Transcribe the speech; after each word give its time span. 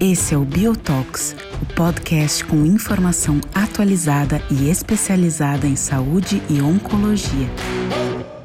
Esse 0.00 0.34
é 0.34 0.36
o 0.38 0.44
Biotox, 0.44 1.36
o 1.62 1.74
podcast 1.74 2.44
com 2.44 2.66
informação 2.66 3.40
atualizada 3.54 4.42
e 4.50 4.68
especializada 4.68 5.68
em 5.68 5.76
saúde 5.76 6.42
e 6.50 6.60
oncologia. 6.60 7.48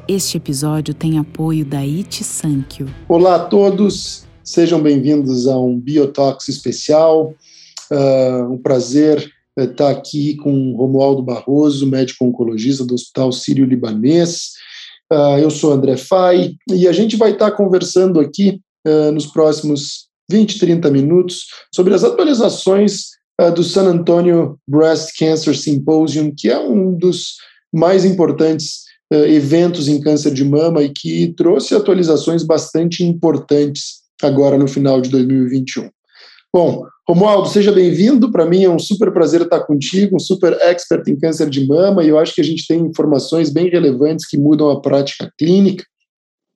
Este 0.06 0.36
episódio 0.36 0.94
tem 0.94 1.18
apoio 1.18 1.64
da 1.64 1.80
It 1.80 2.22
Sankyo. 2.22 2.88
Olá 3.08 3.34
a 3.34 3.44
todos, 3.46 4.24
sejam 4.44 4.80
bem-vindos 4.80 5.48
a 5.48 5.58
um 5.58 5.76
Biotox 5.76 6.48
especial. 6.48 7.34
Uh, 7.90 8.52
um 8.52 8.58
prazer 8.58 9.32
eh, 9.58 9.64
estar 9.64 9.90
aqui 9.90 10.36
com 10.36 10.76
Romualdo 10.76 11.22
Barroso, 11.22 11.86
médico 11.86 12.24
oncologista 12.24 12.84
do 12.84 12.94
Hospital 12.94 13.32
Sírio-Libanês. 13.32 14.61
Uh, 15.12 15.36
eu 15.38 15.50
sou 15.50 15.74
André 15.74 15.98
Fai 15.98 16.54
e 16.70 16.88
a 16.88 16.92
gente 16.92 17.18
vai 17.18 17.32
estar 17.32 17.50
conversando 17.50 18.18
aqui 18.18 18.62
uh, 18.88 19.12
nos 19.12 19.26
próximos 19.26 20.06
20, 20.30 20.58
30 20.58 20.90
minutos 20.90 21.48
sobre 21.74 21.92
as 21.92 22.02
atualizações 22.02 23.08
uh, 23.38 23.52
do 23.52 23.62
San 23.62 23.82
Antonio 23.82 24.58
Breast 24.66 25.10
Cancer 25.18 25.54
Symposium, 25.54 26.32
que 26.34 26.48
é 26.48 26.58
um 26.58 26.96
dos 26.96 27.34
mais 27.70 28.06
importantes 28.06 28.90
eventos 29.28 29.88
em 29.88 30.00
câncer 30.00 30.32
de 30.32 30.42
mama 30.42 30.82
e 30.82 30.88
que 30.88 31.34
trouxe 31.36 31.74
atualizações 31.74 32.42
bastante 32.42 33.04
importantes 33.04 34.00
agora 34.22 34.56
no 34.56 34.66
final 34.66 35.02
de 35.02 35.10
2021. 35.10 35.90
Bom, 36.54 36.86
Romualdo, 37.08 37.48
seja 37.48 37.72
bem-vindo. 37.72 38.30
Para 38.30 38.44
mim 38.44 38.62
é 38.62 38.68
um 38.68 38.78
super 38.78 39.10
prazer 39.10 39.40
estar 39.40 39.60
contigo, 39.60 40.16
um 40.16 40.20
super 40.20 40.52
expert 40.60 41.08
em 41.08 41.18
câncer 41.18 41.48
de 41.48 41.66
mama, 41.66 42.04
e 42.04 42.10
eu 42.10 42.18
acho 42.18 42.34
que 42.34 42.42
a 42.42 42.44
gente 42.44 42.66
tem 42.66 42.78
informações 42.80 43.48
bem 43.48 43.70
relevantes 43.70 44.28
que 44.28 44.36
mudam 44.36 44.68
a 44.68 44.78
prática 44.78 45.32
clínica. 45.38 45.82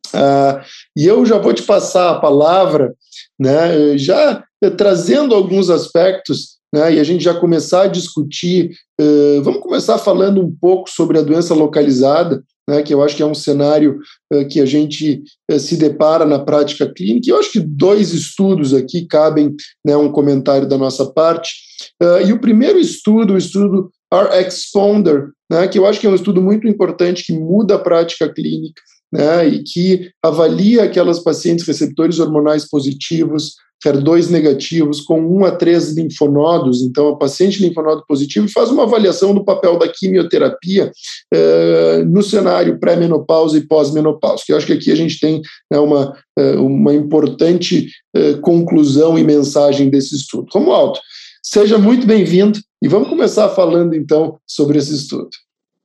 Uh, 0.08 0.62
e 0.94 1.06
eu 1.06 1.24
já 1.24 1.38
vou 1.38 1.54
te 1.54 1.62
passar 1.62 2.10
a 2.10 2.20
palavra, 2.20 2.94
né, 3.40 3.96
já 3.96 4.44
trazendo 4.76 5.34
alguns 5.34 5.70
aspectos, 5.70 6.58
né, 6.70 6.94
e 6.94 7.00
a 7.00 7.04
gente 7.04 7.24
já 7.24 7.32
começar 7.32 7.84
a 7.84 7.88
discutir. 7.88 8.72
Uh, 9.00 9.42
vamos 9.42 9.62
começar 9.62 9.96
falando 9.96 10.42
um 10.42 10.54
pouco 10.60 10.90
sobre 10.90 11.18
a 11.18 11.22
doença 11.22 11.54
localizada, 11.54 12.44
né, 12.68 12.82
que 12.82 12.92
eu 12.92 13.02
acho 13.02 13.16
que 13.16 13.22
é 13.22 13.26
um 13.26 13.34
cenário 13.34 13.98
uh, 14.32 14.46
que 14.48 14.60
a 14.60 14.66
gente 14.66 15.22
uh, 15.50 15.58
se 15.58 15.76
depara 15.76 16.24
na 16.24 16.38
prática 16.38 16.92
clínica. 16.92 17.30
Eu 17.30 17.38
acho 17.38 17.52
que 17.52 17.60
dois 17.60 18.12
estudos 18.12 18.74
aqui 18.74 19.06
cabem 19.06 19.54
né, 19.84 19.96
um 19.96 20.10
comentário 20.10 20.68
da 20.68 20.76
nossa 20.76 21.06
parte. 21.12 21.54
Uh, 22.02 22.26
e 22.26 22.32
o 22.32 22.40
primeiro 22.40 22.78
estudo, 22.78 23.34
o 23.34 23.38
estudo 23.38 23.90
R-Exponder, 24.12 25.30
né, 25.50 25.68
que 25.68 25.78
eu 25.78 25.86
acho 25.86 26.00
que 26.00 26.06
é 26.06 26.10
um 26.10 26.14
estudo 26.14 26.42
muito 26.42 26.66
importante 26.66 27.24
que 27.24 27.32
muda 27.32 27.76
a 27.76 27.78
prática 27.78 28.32
clínica, 28.32 28.82
né, 29.12 29.46
e 29.46 29.62
que 29.62 30.10
avalia 30.22 30.84
aquelas 30.84 31.20
pacientes 31.20 31.66
receptores 31.66 32.18
hormonais 32.18 32.68
positivos, 32.68 33.54
HER2 33.84 34.30
negativos, 34.30 35.00
com 35.00 35.20
1 35.20 35.44
a 35.44 35.50
3 35.52 35.96
linfonodos, 35.96 36.82
então 36.82 37.08
a 37.08 37.16
paciente 37.16 37.62
linfonodo 37.62 38.04
positivo, 38.06 38.48
faz 38.48 38.70
uma 38.70 38.84
avaliação 38.84 39.34
do 39.34 39.44
papel 39.44 39.78
da 39.78 39.88
quimioterapia 39.88 40.90
eh, 41.32 42.02
no 42.04 42.22
cenário 42.22 42.78
pré-menopausa 42.78 43.58
e 43.58 43.66
pós-menopausa, 43.66 44.42
que 44.46 44.52
eu 44.52 44.56
acho 44.56 44.66
que 44.66 44.72
aqui 44.72 44.90
a 44.90 44.96
gente 44.96 45.20
tem 45.20 45.42
né, 45.70 45.78
uma, 45.78 46.16
eh, 46.38 46.56
uma 46.56 46.94
importante 46.94 47.88
eh, 48.14 48.34
conclusão 48.34 49.18
e 49.18 49.24
mensagem 49.24 49.90
desse 49.90 50.16
estudo. 50.16 50.48
Romualdo, 50.52 50.98
seja 51.42 51.76
muito 51.78 52.06
bem-vindo 52.06 52.58
e 52.82 52.88
vamos 52.88 53.08
começar 53.08 53.48
falando 53.50 53.94
então 53.94 54.38
sobre 54.46 54.78
esse 54.78 54.94
estudo. 54.94 55.30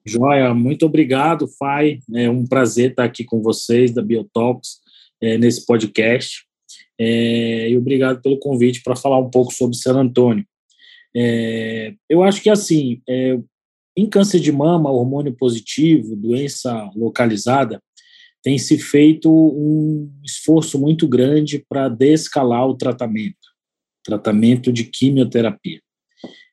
Joia, 0.06 0.54
muito 0.54 0.86
obrigado, 0.86 1.48
Fai. 1.60 2.00
É 2.16 2.30
um 2.30 2.46
prazer 2.46 2.92
estar 2.92 3.04
aqui 3.04 3.24
com 3.24 3.42
vocês 3.42 3.94
da 3.94 4.02
Biotalks 4.02 4.78
é, 5.22 5.38
nesse 5.38 5.66
podcast. 5.66 6.44
É, 7.04 7.68
e 7.72 7.76
obrigado 7.76 8.22
pelo 8.22 8.38
convite 8.38 8.84
para 8.84 8.96
falar 8.96 9.18
um 9.18 9.30
pouco 9.30 9.52
sobre 9.52 9.76
San 9.76 9.96
Antônio. 9.96 10.46
É, 11.16 11.96
eu 12.08 12.22
acho 12.22 12.44
que, 12.44 12.50
assim, 12.50 13.02
é, 13.10 13.40
em 13.98 14.08
câncer 14.08 14.40
de 14.40 14.52
mama, 14.52 14.92
hormônio 14.92 15.36
positivo, 15.36 16.16
doença 16.16 16.92
localizada, 16.96 17.82
tem 18.44 18.60
se 18.60 18.78
feito 18.78 19.32
um 19.32 20.12
esforço 20.24 20.80
muito 20.80 21.08
grande 21.08 21.66
para 21.68 21.90
descalar 21.90 22.68
o 22.68 22.78
tratamento, 22.78 23.50
tratamento 24.04 24.72
de 24.72 24.84
quimioterapia. 24.84 25.82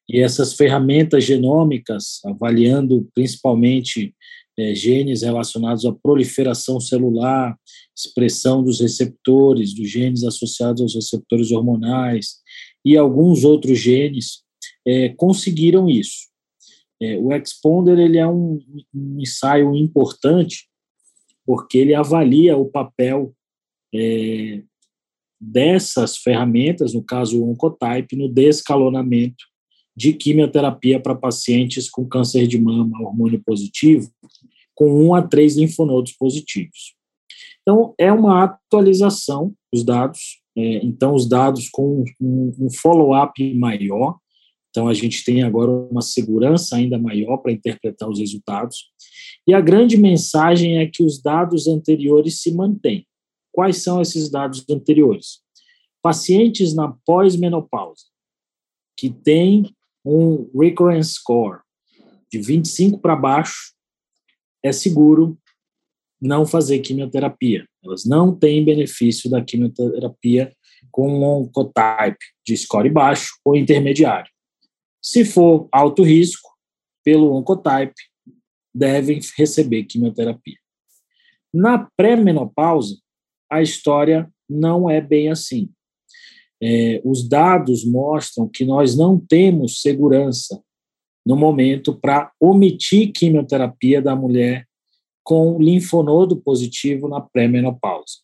E 0.08 0.18
essas 0.18 0.54
ferramentas 0.54 1.24
genômicas, 1.24 2.20
avaliando 2.24 3.06
principalmente 3.14 4.14
é, 4.58 4.74
genes 4.74 5.22
relacionados 5.22 5.86
à 5.86 5.92
proliferação 5.92 6.80
celular, 6.80 7.56
expressão 7.96 8.62
dos 8.62 8.80
receptores, 8.80 9.72
dos 9.72 9.88
genes 9.88 10.24
associados 10.24 10.82
aos 10.82 10.94
receptores 10.96 11.52
hormonais 11.52 12.38
e 12.84 12.96
alguns 12.96 13.44
outros 13.44 13.78
genes, 13.78 14.42
é, 14.86 15.10
conseguiram 15.10 15.88
isso. 15.88 16.28
É, 17.00 17.16
o 17.16 17.32
Exponder 17.32 17.98
ele 17.98 18.18
é 18.18 18.26
um, 18.26 18.58
um, 18.92 19.20
ensaio 19.20 19.76
importante 19.76 20.68
porque 21.46 21.78
ele 21.78 21.94
avalia 21.94 22.56
o 22.56 22.66
papel 22.66 23.32
é, 23.94 24.62
dessas 25.40 26.16
ferramentas, 26.16 26.92
no 26.92 27.02
caso 27.02 27.40
o 27.40 27.50
Oncotype, 27.50 28.16
no 28.16 28.28
descalonamento 28.28 29.44
de 29.96 30.12
quimioterapia 30.12 31.00
para 31.00 31.14
pacientes 31.14 31.88
com 31.88 32.06
câncer 32.06 32.46
de 32.46 32.58
mama 32.58 33.00
hormônio 33.00 33.42
positivo, 33.44 34.10
com 34.78 35.04
um 35.04 35.12
a 35.12 35.20
três 35.20 35.56
linfonodos 35.56 36.12
positivos. 36.12 36.94
Então, 37.62 37.96
é 37.98 38.12
uma 38.12 38.44
atualização 38.44 39.52
dos 39.72 39.84
dados, 39.84 40.40
é, 40.56 40.76
então, 40.86 41.16
os 41.16 41.28
dados 41.28 41.68
com 41.68 42.04
um, 42.20 42.52
um 42.60 42.70
follow-up 42.70 43.54
maior, 43.54 44.16
então 44.70 44.86
a 44.86 44.94
gente 44.94 45.24
tem 45.24 45.42
agora 45.42 45.68
uma 45.68 46.00
segurança 46.00 46.76
ainda 46.76 46.96
maior 46.96 47.38
para 47.38 47.50
interpretar 47.50 48.08
os 48.08 48.20
resultados. 48.20 48.92
E 49.44 49.52
a 49.52 49.60
grande 49.60 49.96
mensagem 49.96 50.78
é 50.78 50.86
que 50.86 51.02
os 51.02 51.20
dados 51.20 51.66
anteriores 51.66 52.40
se 52.40 52.54
mantêm. 52.54 53.04
Quais 53.50 53.82
são 53.82 54.00
esses 54.00 54.30
dados 54.30 54.64
anteriores? 54.70 55.40
Pacientes 56.00 56.72
na 56.72 56.94
pós-menopausa, 57.04 58.04
que 58.96 59.10
têm 59.10 59.74
um 60.04 60.48
recurrence 60.56 61.14
score 61.14 61.58
de 62.30 62.38
25 62.40 63.00
para 63.00 63.16
baixo, 63.16 63.76
é 64.68 64.72
seguro 64.72 65.38
não 66.20 66.46
fazer 66.46 66.80
quimioterapia. 66.80 67.66
Elas 67.84 68.04
não 68.04 68.34
têm 68.34 68.64
benefício 68.64 69.30
da 69.30 69.42
quimioterapia 69.42 70.52
com 70.90 71.08
um 71.08 71.22
oncotype 71.22 72.18
de 72.46 72.56
score 72.56 72.90
baixo 72.90 73.30
ou 73.44 73.56
intermediário. 73.56 74.30
Se 75.02 75.24
for 75.24 75.68
alto 75.72 76.02
risco, 76.02 76.48
pelo 77.04 77.32
oncotype, 77.34 77.94
devem 78.74 79.20
receber 79.36 79.84
quimioterapia. 79.84 80.56
Na 81.52 81.88
pré-menopausa, 81.96 82.98
a 83.50 83.62
história 83.62 84.28
não 84.48 84.90
é 84.90 85.00
bem 85.00 85.30
assim 85.30 85.70
é, 86.60 87.00
os 87.04 87.28
dados 87.28 87.84
mostram 87.84 88.48
que 88.48 88.64
nós 88.64 88.96
não 88.96 89.18
temos 89.18 89.80
segurança 89.80 90.60
no 91.28 91.36
momento 91.36 91.94
para 91.94 92.32
omitir 92.40 93.12
quimioterapia 93.12 94.00
da 94.00 94.16
mulher 94.16 94.66
com 95.22 95.60
linfonodo 95.60 96.38
positivo 96.38 97.06
na 97.06 97.20
pré-menopausa. 97.20 98.14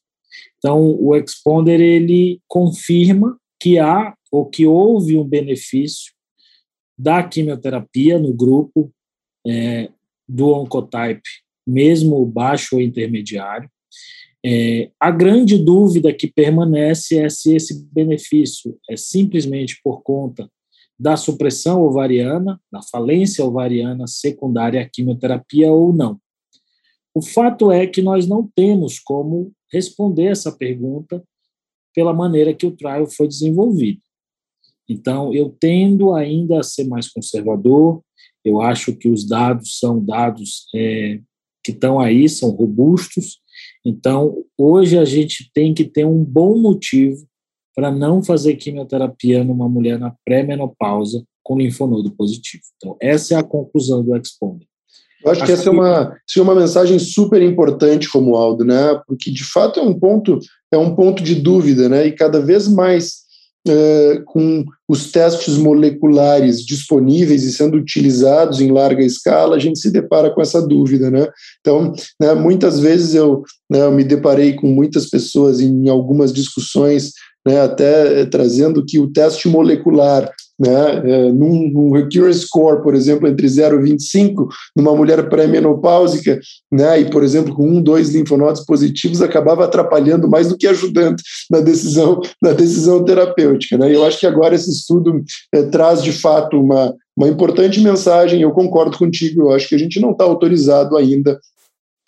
Então, 0.56 0.96
o 0.98 1.14
Exponder 1.14 1.82
ele 1.82 2.40
confirma 2.48 3.38
que 3.60 3.78
há 3.78 4.14
ou 4.32 4.46
que 4.46 4.66
houve 4.66 5.18
um 5.18 5.24
benefício 5.28 6.14
da 6.96 7.22
quimioterapia 7.22 8.18
no 8.18 8.32
grupo 8.32 8.90
é, 9.46 9.90
do 10.26 10.48
Oncotype, 10.54 11.28
mesmo 11.66 12.24
baixo 12.24 12.76
ou 12.76 12.80
intermediário, 12.80 13.68
é, 14.42 14.90
a 14.98 15.10
grande 15.10 15.58
dúvida 15.58 16.10
que 16.10 16.26
permanece 16.26 17.18
é 17.18 17.28
se 17.28 17.54
esse 17.54 17.86
benefício 17.92 18.78
é 18.88 18.96
simplesmente 18.96 19.78
por 19.84 20.02
conta 20.02 20.50
da 20.98 21.16
supressão 21.16 21.82
ovariana, 21.82 22.60
da 22.70 22.80
falência 22.82 23.44
ovariana 23.44 24.06
secundária 24.06 24.80
à 24.80 24.88
quimioterapia 24.88 25.70
ou 25.70 25.92
não. 25.92 26.20
O 27.14 27.22
fato 27.22 27.70
é 27.70 27.86
que 27.86 28.02
nós 28.02 28.26
não 28.26 28.48
temos 28.54 28.98
como 28.98 29.52
responder 29.72 30.26
essa 30.26 30.52
pergunta 30.52 31.22
pela 31.94 32.12
maneira 32.12 32.54
que 32.54 32.66
o 32.66 32.76
trial 32.76 33.06
foi 33.06 33.28
desenvolvido. 33.28 34.00
Então, 34.88 35.32
eu 35.32 35.54
tendo 35.58 36.12
ainda 36.12 36.60
a 36.60 36.62
ser 36.62 36.84
mais 36.84 37.08
conservador, 37.08 38.02
eu 38.44 38.60
acho 38.60 38.94
que 38.94 39.08
os 39.08 39.26
dados 39.26 39.78
são 39.78 40.04
dados 40.04 40.66
é, 40.74 41.20
que 41.64 41.72
estão 41.72 41.98
aí, 41.98 42.28
são 42.28 42.50
robustos, 42.50 43.40
então, 43.84 44.44
hoje 44.56 44.98
a 44.98 45.04
gente 45.04 45.50
tem 45.52 45.74
que 45.74 45.84
ter 45.84 46.06
um 46.06 46.24
bom 46.24 46.58
motivo 46.58 47.26
para 47.74 47.90
não 47.90 48.22
fazer 48.22 48.54
quimioterapia 48.56 49.42
numa 49.42 49.68
mulher 49.68 49.98
na 49.98 50.14
pré-menopausa 50.24 51.24
com 51.42 51.58
linfonodo 51.58 52.10
positivo. 52.12 52.62
Então, 52.76 52.96
essa 53.00 53.34
é 53.34 53.36
a 53.36 53.42
conclusão 53.42 54.02
do 54.02 54.16
Exponer. 54.16 54.66
Eu 55.24 55.32
acho, 55.32 55.42
acho 55.42 55.46
que 55.46 55.52
essa 55.52 55.62
que... 55.62 55.68
é 55.68 55.72
uma, 55.72 56.16
é 56.36 56.40
uma 56.40 56.54
mensagem 56.54 56.98
super 56.98 57.42
importante, 57.42 58.08
Romualdo, 58.08 58.64
né? 58.64 59.00
Porque 59.06 59.30
de 59.30 59.44
fato 59.44 59.80
é 59.80 59.82
um 59.82 59.98
ponto, 59.98 60.38
é 60.72 60.76
um 60.76 60.94
ponto 60.94 61.22
de 61.22 61.34
dúvida, 61.34 61.88
né? 61.88 62.06
E 62.06 62.12
cada 62.12 62.40
vez 62.40 62.68
mais 62.68 63.24
Uh, 63.66 64.22
com 64.26 64.62
os 64.86 65.10
testes 65.10 65.56
moleculares 65.56 66.62
disponíveis 66.66 67.44
e 67.44 67.50
sendo 67.50 67.78
utilizados 67.78 68.60
em 68.60 68.70
larga 68.70 69.02
escala, 69.02 69.56
a 69.56 69.58
gente 69.58 69.78
se 69.78 69.90
depara 69.90 70.28
com 70.28 70.42
essa 70.42 70.60
dúvida, 70.60 71.10
né? 71.10 71.26
Então, 71.60 71.94
né, 72.20 72.34
muitas 72.34 72.78
vezes 72.78 73.14
eu, 73.14 73.42
né, 73.70 73.80
eu, 73.80 73.90
me 73.90 74.04
deparei 74.04 74.52
com 74.52 74.66
muitas 74.66 75.08
pessoas 75.08 75.60
em 75.60 75.88
algumas 75.88 76.30
discussões, 76.30 77.12
né, 77.46 77.60
até 77.60 78.20
eh, 78.20 78.26
trazendo 78.26 78.84
que 78.84 78.98
o 78.98 79.10
teste 79.10 79.48
molecular 79.48 80.30
né, 80.58 81.02
é, 81.04 81.32
num, 81.32 81.70
num 81.70 81.92
recurrence 81.92 82.40
score, 82.40 82.82
por 82.82 82.94
exemplo, 82.94 83.26
entre 83.26 83.48
0 83.48 83.80
e 83.80 83.90
25, 83.90 84.48
numa 84.76 84.94
mulher 84.94 85.28
pré-menopáusica, 85.28 86.40
né, 86.70 87.00
e, 87.00 87.10
por 87.10 87.24
exemplo, 87.24 87.54
com 87.54 87.68
um, 87.68 87.82
dois 87.82 88.10
linfonodos 88.10 88.64
positivos, 88.64 89.20
acabava 89.20 89.64
atrapalhando 89.64 90.28
mais 90.28 90.48
do 90.48 90.56
que 90.56 90.66
ajudando 90.66 91.16
na 91.50 91.60
decisão, 91.60 92.20
na 92.40 92.52
decisão 92.52 93.04
terapêutica. 93.04 93.76
Né? 93.76 93.94
Eu 93.94 94.04
acho 94.04 94.20
que 94.20 94.26
agora 94.26 94.54
esse 94.54 94.70
estudo 94.70 95.22
é, 95.52 95.62
traz, 95.64 96.02
de 96.02 96.12
fato, 96.12 96.60
uma, 96.60 96.94
uma 97.16 97.28
importante 97.28 97.80
mensagem, 97.80 98.40
eu 98.40 98.52
concordo 98.52 98.96
contigo, 98.96 99.42
eu 99.42 99.52
acho 99.52 99.68
que 99.68 99.74
a 99.74 99.78
gente 99.78 100.00
não 100.00 100.12
está 100.12 100.24
autorizado 100.24 100.96
ainda 100.96 101.38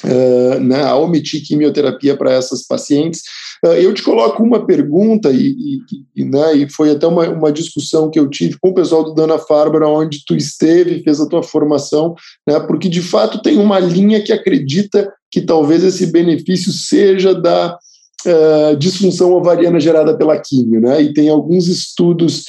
Uh, 0.05 0.61
né, 0.61 0.83
a 0.83 0.95
omitir 0.95 1.43
quimioterapia 1.43 2.15
para 2.15 2.31
essas 2.31 2.67
pacientes. 2.67 3.23
Uh, 3.65 3.73
eu 3.73 3.95
te 3.95 4.03
coloco 4.03 4.43
uma 4.43 4.67
pergunta, 4.67 5.31
e, 5.31 5.49
e, 5.49 5.81
e, 6.17 6.25
né, 6.25 6.57
e 6.57 6.71
foi 6.71 6.91
até 6.91 7.07
uma, 7.07 7.29
uma, 7.29 7.53
discussão 7.53 8.11
que 8.11 8.19
eu 8.19 8.29
tive 8.29 8.59
com 8.61 8.71
o 8.71 8.75
pessoal 8.75 9.05
do 9.05 9.15
Dana 9.15 9.39
Farber, 9.39 9.83
onde 9.83 10.25
tu 10.27 10.37
esteve, 10.37 11.03
fez 11.03 11.21
a 11.21 11.29
tua 11.29 11.43
formação, 11.43 12.15
né, 12.47 12.61
porque 12.61 12.89
de 12.89 13.01
fato 13.01 13.41
tem 13.41 13.59
uma 13.59 13.79
linha 13.79 14.23
que 14.23 14.33
acredita 14.33 15.11
que 15.31 15.41
talvez 15.41 15.83
esse 15.85 16.07
benefício 16.07 16.73
seja 16.73 17.35
da 17.35 17.79
uh, 18.27 18.77
disfunção 18.77 19.33
ovariana 19.33 19.81
gerada 19.81 20.17
pela 20.17 20.39
quimio, 20.39 20.81
né, 20.81 21.03
e 21.03 21.13
tem 21.13 21.29
alguns 21.29 21.69
estudos 21.69 22.45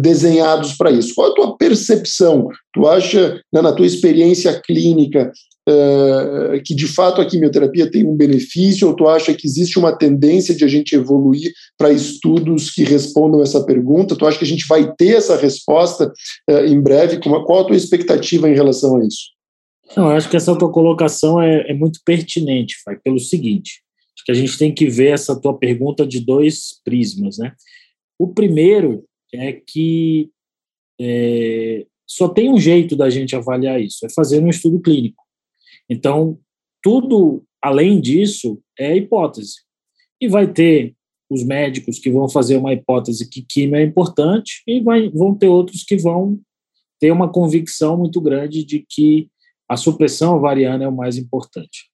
desenhados 0.00 0.72
para 0.72 0.90
isso. 0.90 1.14
Qual 1.14 1.30
a 1.30 1.34
tua 1.34 1.56
percepção? 1.56 2.48
Tu 2.72 2.88
acha, 2.88 3.40
né, 3.52 3.62
na 3.62 3.70
tua 3.70 3.86
experiência 3.86 4.60
clínica, 4.60 5.30
uh, 5.70 6.62
que 6.64 6.74
de 6.74 6.86
fato 6.86 7.20
a 7.20 7.26
quimioterapia 7.26 7.90
tem 7.90 8.06
um 8.06 8.16
benefício, 8.16 8.88
ou 8.88 8.94
tu 8.94 9.08
acha 9.08 9.34
que 9.34 9.46
existe 9.46 9.78
uma 9.78 9.96
tendência 9.96 10.54
de 10.54 10.64
a 10.64 10.68
gente 10.68 10.94
evoluir 10.94 11.52
para 11.78 11.92
estudos 11.92 12.70
que 12.70 12.82
respondam 12.82 13.42
essa 13.42 13.64
pergunta? 13.64 14.16
Tu 14.16 14.26
acha 14.26 14.38
que 14.38 14.44
a 14.44 14.48
gente 14.48 14.66
vai 14.66 14.92
ter 14.94 15.16
essa 15.16 15.36
resposta 15.36 16.12
uh, 16.50 16.64
em 16.66 16.80
breve? 16.80 17.18
Qual 17.18 17.60
a 17.60 17.64
tua 17.64 17.76
expectativa 17.76 18.48
em 18.48 18.54
relação 18.54 18.96
a 18.96 19.04
isso? 19.04 19.30
Não, 19.96 20.10
eu 20.10 20.16
acho 20.16 20.28
que 20.28 20.36
essa 20.36 20.56
tua 20.56 20.70
colocação 20.70 21.40
é, 21.40 21.70
é 21.70 21.74
muito 21.74 22.00
pertinente, 22.04 22.76
Fai, 22.84 22.96
pelo 23.02 23.18
seguinte, 23.18 23.82
acho 24.14 24.24
que 24.24 24.32
a 24.32 24.34
gente 24.34 24.56
tem 24.56 24.72
que 24.72 24.88
ver 24.88 25.12
essa 25.12 25.38
tua 25.38 25.58
pergunta 25.58 26.06
de 26.06 26.20
dois 26.20 26.80
prismas, 26.84 27.38
né? 27.38 27.52
O 28.18 28.28
primeiro 28.28 29.04
é 29.32 29.52
que 29.52 30.30
é, 31.00 31.86
só 32.06 32.28
tem 32.28 32.50
um 32.52 32.58
jeito 32.58 32.94
da 32.94 33.08
gente 33.08 33.34
avaliar 33.34 33.80
isso, 33.80 34.04
é 34.04 34.08
fazer 34.10 34.40
um 34.40 34.48
estudo 34.48 34.80
clínico. 34.80 35.24
Então, 35.90 36.38
tudo 36.82 37.42
além 37.60 38.00
disso 38.00 38.62
é 38.78 38.96
hipótese. 38.96 39.56
E 40.20 40.28
vai 40.28 40.50
ter 40.50 40.94
os 41.28 41.44
médicos 41.44 41.98
que 41.98 42.10
vão 42.10 42.28
fazer 42.28 42.56
uma 42.56 42.72
hipótese 42.72 43.28
que 43.28 43.42
química 43.42 43.78
é 43.78 43.82
importante 43.82 44.62
e 44.66 44.80
vai, 44.80 45.08
vão 45.10 45.34
ter 45.34 45.48
outros 45.48 45.84
que 45.84 45.96
vão 45.96 46.40
ter 46.98 47.10
uma 47.10 47.30
convicção 47.30 47.96
muito 47.96 48.20
grande 48.20 48.64
de 48.64 48.84
que 48.88 49.28
a 49.68 49.76
supressão 49.76 50.36
ovariana 50.36 50.84
é 50.84 50.88
o 50.88 50.96
mais 50.96 51.16
importante. 51.16 51.88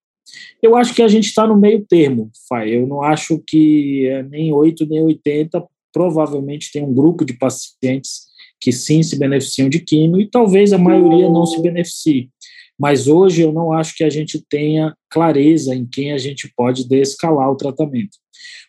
Eu 0.63 0.75
acho 0.77 0.95
que 0.95 1.03
a 1.03 1.09
gente 1.09 1.27
está 1.27 1.47
no 1.47 1.57
meio 1.57 1.85
termo, 1.87 2.31
Fai. 2.49 2.71
Eu 2.71 2.87
não 2.87 3.03
acho 3.03 3.39
que 3.47 4.07
é 4.07 4.23
nem 4.23 4.53
8 4.53 4.87
nem 4.87 5.03
80. 5.03 5.65
Provavelmente 5.93 6.73
tem 6.73 6.83
um 6.83 6.95
grupo 6.95 7.25
de 7.25 7.35
pacientes 7.35 8.27
que 8.61 8.73
sim 8.73 9.03
se 9.03 9.19
beneficiam 9.19 9.69
de 9.69 9.81
químio 9.81 10.21
e 10.21 10.29
talvez 10.29 10.73
a 10.73 10.79
maioria 10.79 11.29
não 11.29 11.47
se 11.47 11.61
beneficie. 11.61 12.31
Mas 12.79 13.09
hoje 13.09 13.43
eu 13.43 13.53
não 13.53 13.73
acho 13.73 13.95
que 13.97 14.05
a 14.05 14.11
gente 14.11 14.45
tenha 14.49 14.95
clareza 15.11 15.75
em 15.75 15.87
quem 15.87 16.13
a 16.13 16.19
gente 16.19 16.53
pode 16.55 16.87
descalar 16.87 17.51
o 17.51 17.57
tratamento. 17.57 18.19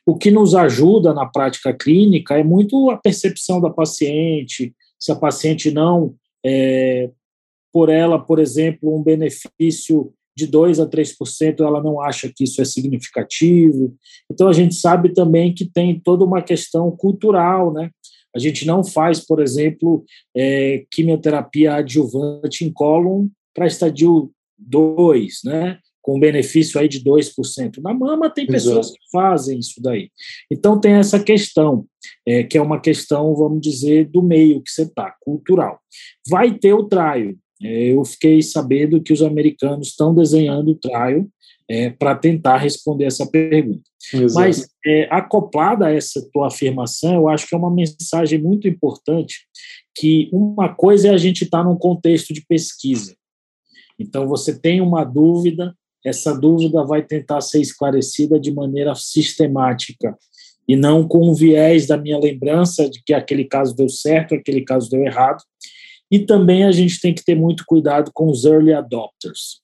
O 0.06 0.18
que 0.18 0.32
nos 0.32 0.56
ajuda 0.56 1.14
na 1.14 1.26
prática 1.26 1.74
clínica 1.74 2.38
é 2.38 2.44
muito 2.44 2.90
a 2.90 2.98
percepção 2.98 3.60
da 3.60 3.70
paciente, 3.70 4.74
se 4.98 5.12
a 5.12 5.16
paciente 5.16 5.70
não, 5.70 6.16
é, 6.46 7.10
por 7.74 7.90
ela, 7.90 8.18
por 8.18 8.40
exemplo, 8.40 8.98
um 8.98 9.04
benefício 9.04 10.14
de 10.36 10.48
2 10.48 10.80
a 10.80 10.88
3%, 10.88 11.60
ela 11.60 11.82
não 11.82 12.00
acha 12.00 12.32
que 12.34 12.44
isso 12.44 12.62
é 12.62 12.66
significativo. 12.66 13.96
Então, 14.32 14.48
a 14.48 14.54
gente 14.54 14.76
sabe 14.76 15.12
também 15.12 15.54
que 15.54 15.66
tem 15.66 16.00
toda 16.00 16.24
uma 16.24 16.42
questão 16.42 16.92
cultural, 16.92 17.74
né? 17.74 17.90
A 18.36 18.40
gente 18.40 18.66
não 18.66 18.84
faz, 18.84 19.20
por 19.20 19.42
exemplo, 19.42 20.06
é, 20.36 20.86
quimioterapia 20.92 21.76
adjuvante 21.76 22.64
em 22.64 22.72
cólon 22.72 23.28
para 23.58 23.66
estadio 23.66 24.32
2, 24.60 25.40
né? 25.46 25.80
com 26.00 26.18
benefício 26.18 26.80
aí 26.80 26.88
de 26.88 27.04
2%. 27.04 27.82
Na 27.82 27.94
mama 27.94 28.30
tem 28.30 28.48
pessoas 28.48 28.88
Exato. 28.88 28.94
que 28.94 29.12
fazem 29.12 29.60
isso 29.60 29.82
daí. 29.82 30.10
Então 30.50 30.80
tem 30.80 30.94
essa 30.94 31.20
questão, 31.20 31.86
é, 32.26 32.44
que 32.44 32.58
é 32.58 32.62
uma 32.62 32.80
questão, 32.80 33.36
vamos 33.36 33.60
dizer, 33.60 34.08
do 34.08 34.24
meio 34.24 34.62
que 34.62 34.72
você 34.72 34.84
está, 34.84 35.14
cultural. 35.20 35.82
Vai 36.30 36.58
ter 36.58 36.72
o 36.72 36.86
trial. 36.86 37.34
É, 37.62 37.92
eu 37.92 38.06
fiquei 38.06 38.42
sabendo 38.42 39.04
que 39.04 39.12
os 39.12 39.22
americanos 39.22 39.90
estão 39.90 40.16
desenhando 40.16 40.72
o 40.72 40.76
trial 40.76 41.28
é, 41.70 41.90
para 41.90 42.16
tentar 42.16 42.56
responder 42.56 43.04
essa 43.04 43.30
pergunta. 43.30 43.84
Exato. 44.14 44.34
Mas, 44.34 44.66
é, 44.86 45.10
acoplada 45.12 45.88
a 45.88 45.92
essa 45.92 46.26
tua 46.32 46.48
afirmação, 46.48 47.16
eu 47.16 47.28
acho 47.28 47.50
que 47.50 47.54
é 47.54 47.58
uma 47.58 47.74
mensagem 47.74 48.42
muito 48.42 48.66
importante 48.66 49.40
que 49.94 50.30
uma 50.32 50.74
coisa 50.74 51.10
é 51.10 51.12
a 51.12 51.18
gente 51.18 51.44
estar 51.44 51.58
tá 51.58 51.64
num 51.66 51.76
contexto 51.76 52.34
de 52.34 52.46
pesquisa, 52.48 53.14
então, 54.00 54.28
você 54.28 54.58
tem 54.58 54.80
uma 54.80 55.04
dúvida, 55.04 55.76
essa 56.06 56.34
dúvida 56.38 56.84
vai 56.84 57.04
tentar 57.04 57.42
ser 57.42 57.60
esclarecida 57.60 58.40
de 58.40 58.54
maneira 58.54 58.94
sistemática 58.96 60.16
e 60.68 60.76
não 60.76 61.08
com 61.08 61.30
o 61.30 61.34
viés 61.34 61.88
da 61.88 61.98
minha 61.98 62.20
lembrança 62.20 62.90
de 62.90 63.02
que 63.04 63.14
aquele 63.14 63.46
caso 63.46 63.76
deu 63.76 63.90
certo, 63.90 64.36
aquele 64.36 64.62
caso 64.62 64.90
deu 64.90 65.04
errado. 65.04 65.42
E 66.12 66.20
também 66.20 66.64
a 66.64 66.72
gente 66.72 67.02
tem 67.02 67.14
que 67.14 67.24
ter 67.24 67.36
muito 67.36 67.64
cuidado 67.66 68.12
com 68.14 68.30
os 68.30 68.46
early 68.46 68.74
adopters. 68.74 69.62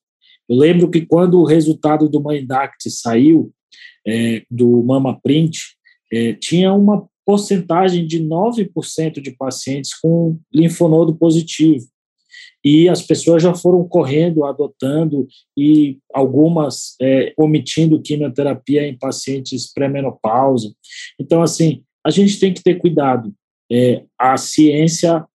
Eu 0.49 0.57
lembro 0.57 0.89
que 0.89 1.05
quando 1.05 1.39
o 1.39 1.45
resultado 1.45 2.09
do 2.09 2.21
Mindact 2.21 2.89
saiu, 2.89 3.51
é, 4.05 4.43
do 4.49 4.83
Mama 4.83 5.19
Print, 5.21 5.57
é, 6.11 6.33
tinha 6.33 6.73
uma 6.73 7.07
porcentagem 7.25 8.05
de 8.05 8.21
9% 8.21 9.21
de 9.21 9.31
pacientes 9.31 9.93
com 9.93 10.37
linfonodo 10.53 11.15
positivo 11.15 11.85
e 12.63 12.87
as 12.87 13.01
pessoas 13.01 13.43
já 13.43 13.53
foram 13.53 13.87
correndo, 13.87 14.45
adotando 14.45 15.27
e 15.57 15.97
algumas 16.13 16.95
é, 17.01 17.33
omitindo 17.37 18.01
quimioterapia 18.01 18.87
em 18.87 18.97
pacientes 18.97 19.71
pré-menopausa. 19.73 20.73
Então, 21.19 21.41
assim, 21.41 21.83
a 22.05 22.09
gente 22.09 22.39
tem 22.39 22.53
que 22.53 22.63
ter 22.63 22.75
cuidado. 22.75 23.33
É, 23.71 24.03
a 24.19 24.37
ciência, 24.37 25.25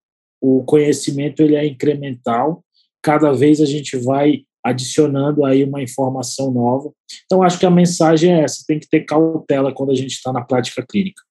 o 0.40 0.62
conhecimento, 0.64 1.42
ele 1.42 1.56
é 1.56 1.66
incremental. 1.66 2.64
Cada 3.02 3.32
vez 3.32 3.60
a 3.60 3.66
gente 3.66 3.96
vai 3.96 4.42
adicionando 4.64 5.44
aí 5.44 5.64
uma 5.64 5.82
informação 5.82 6.50
nova. 6.50 6.92
Então, 7.24 7.42
acho 7.42 7.58
que 7.58 7.66
a 7.66 7.70
mensagem 7.70 8.32
é 8.32 8.42
essa: 8.42 8.64
tem 8.66 8.78
que 8.78 8.88
ter 8.88 9.04
cautela 9.04 9.72
quando 9.72 9.90
a 9.90 9.94
gente 9.94 10.12
está 10.12 10.32
na 10.32 10.42
prática 10.42 10.84
clínica. 10.86 11.22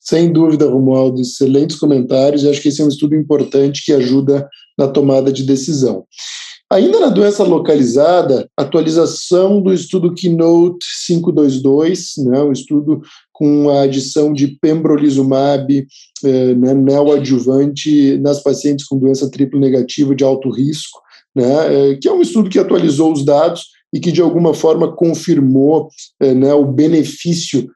Sem 0.00 0.32
dúvida, 0.32 0.68
Romualdo, 0.68 1.20
excelentes 1.20 1.78
comentários. 1.78 2.44
Eu 2.44 2.50
acho 2.50 2.62
que 2.62 2.68
esse 2.68 2.80
é 2.80 2.84
um 2.84 2.88
estudo 2.88 3.14
importante 3.14 3.84
que 3.84 3.92
ajuda 3.92 4.48
na 4.78 4.86
tomada 4.86 5.32
de 5.32 5.42
decisão. 5.42 6.04
Ainda 6.68 6.98
na 6.98 7.10
doença 7.10 7.44
localizada, 7.44 8.48
atualização 8.56 9.62
do 9.62 9.72
estudo 9.72 10.12
Keynote 10.12 10.84
522, 11.06 12.14
né, 12.24 12.42
um 12.42 12.50
estudo 12.50 13.02
com 13.32 13.70
a 13.70 13.82
adição 13.82 14.32
de 14.32 14.48
pembrolizumab 14.60 15.86
eh, 16.24 16.54
né, 16.54 16.74
neoadjuvante 16.74 18.18
nas 18.18 18.42
pacientes 18.42 18.84
com 18.84 18.98
doença 18.98 19.30
triplo 19.30 19.60
negativa 19.60 20.12
de 20.12 20.24
alto 20.24 20.50
risco, 20.50 21.00
né, 21.36 21.92
eh, 21.92 21.98
que 22.02 22.08
é 22.08 22.12
um 22.12 22.20
estudo 22.20 22.50
que 22.50 22.58
atualizou 22.58 23.12
os 23.12 23.24
dados 23.24 23.66
e 23.94 24.00
que 24.00 24.10
de 24.10 24.20
alguma 24.20 24.52
forma 24.52 24.92
confirmou 24.92 25.88
eh, 26.20 26.34
né, 26.34 26.52
o 26.52 26.64
benefício 26.64 27.68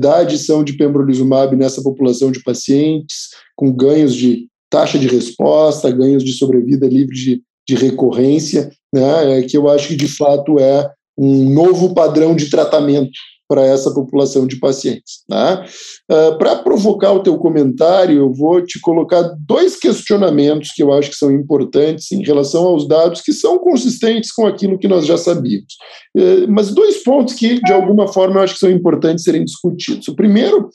da 0.00 0.18
adição 0.18 0.62
de 0.62 0.74
pembrolizumab 0.74 1.56
nessa 1.56 1.82
população 1.82 2.30
de 2.30 2.42
pacientes 2.42 3.30
com 3.56 3.72
ganhos 3.72 4.14
de 4.14 4.48
taxa 4.70 4.98
de 4.98 5.06
resposta, 5.06 5.90
ganhos 5.90 6.24
de 6.24 6.32
sobrevida 6.32 6.86
livre 6.86 7.14
de, 7.14 7.42
de 7.68 7.74
recorrência, 7.74 8.70
né, 8.92 9.38
é, 9.38 9.42
que 9.42 9.56
eu 9.56 9.68
acho 9.68 9.88
que 9.88 9.96
de 9.96 10.08
fato 10.08 10.58
é 10.58 10.90
um 11.16 11.50
novo 11.50 11.94
padrão 11.94 12.34
de 12.34 12.48
tratamento 12.48 13.12
para 13.52 13.66
essa 13.66 13.92
população 13.92 14.46
de 14.46 14.58
pacientes. 14.58 15.24
Uh, 15.30 16.38
para 16.38 16.56
provocar 16.56 17.12
o 17.12 17.22
teu 17.22 17.36
comentário, 17.36 18.16
eu 18.16 18.32
vou 18.32 18.64
te 18.64 18.80
colocar 18.80 19.22
dois 19.40 19.76
questionamentos 19.76 20.70
que 20.74 20.82
eu 20.82 20.90
acho 20.90 21.10
que 21.10 21.16
são 21.16 21.30
importantes 21.30 22.10
em 22.12 22.22
relação 22.22 22.64
aos 22.64 22.88
dados 22.88 23.20
que 23.20 23.30
são 23.30 23.58
consistentes 23.58 24.32
com 24.32 24.46
aquilo 24.46 24.78
que 24.78 24.88
nós 24.88 25.04
já 25.04 25.18
sabíamos. 25.18 25.74
Uh, 26.16 26.48
mas 26.48 26.72
dois 26.72 27.02
pontos 27.02 27.34
que, 27.34 27.60
de 27.60 27.72
alguma 27.74 28.08
forma, 28.08 28.36
eu 28.36 28.44
acho 28.44 28.54
que 28.54 28.60
são 28.60 28.70
importantes 28.70 29.22
serem 29.22 29.44
discutidos. 29.44 30.08
O 30.08 30.16
primeiro 30.16 30.70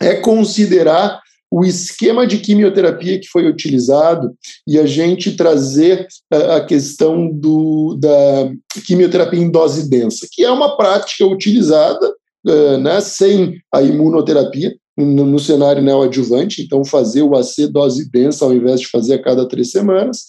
é 0.00 0.14
considerar 0.14 1.20
o 1.54 1.64
esquema 1.64 2.26
de 2.26 2.38
quimioterapia 2.38 3.16
que 3.16 3.28
foi 3.28 3.46
utilizado 3.46 4.34
e 4.66 4.76
a 4.76 4.84
gente 4.86 5.36
trazer 5.36 6.04
a 6.28 6.60
questão 6.60 7.30
do, 7.30 7.96
da 7.96 8.50
quimioterapia 8.84 9.38
em 9.38 9.48
dose 9.48 9.88
densa, 9.88 10.26
que 10.32 10.42
é 10.42 10.50
uma 10.50 10.76
prática 10.76 11.24
utilizada 11.24 12.12
uh, 12.44 12.76
né, 12.78 13.00
sem 13.00 13.54
a 13.72 13.80
imunoterapia 13.80 14.74
no, 14.98 15.38
cenário 15.38 15.80
neoadjuvante, 15.80 16.60
então 16.60 16.84
fazer 16.84 17.22
o 17.22 17.36
AC 17.36 17.68
dose 17.70 18.10
densa 18.10 18.44
ao 18.44 18.52
invés 18.52 18.80
de 18.80 18.88
fazer 18.88 19.14
a 19.14 19.22
cada 19.22 19.46
três 19.46 19.70
semanas. 19.70 20.22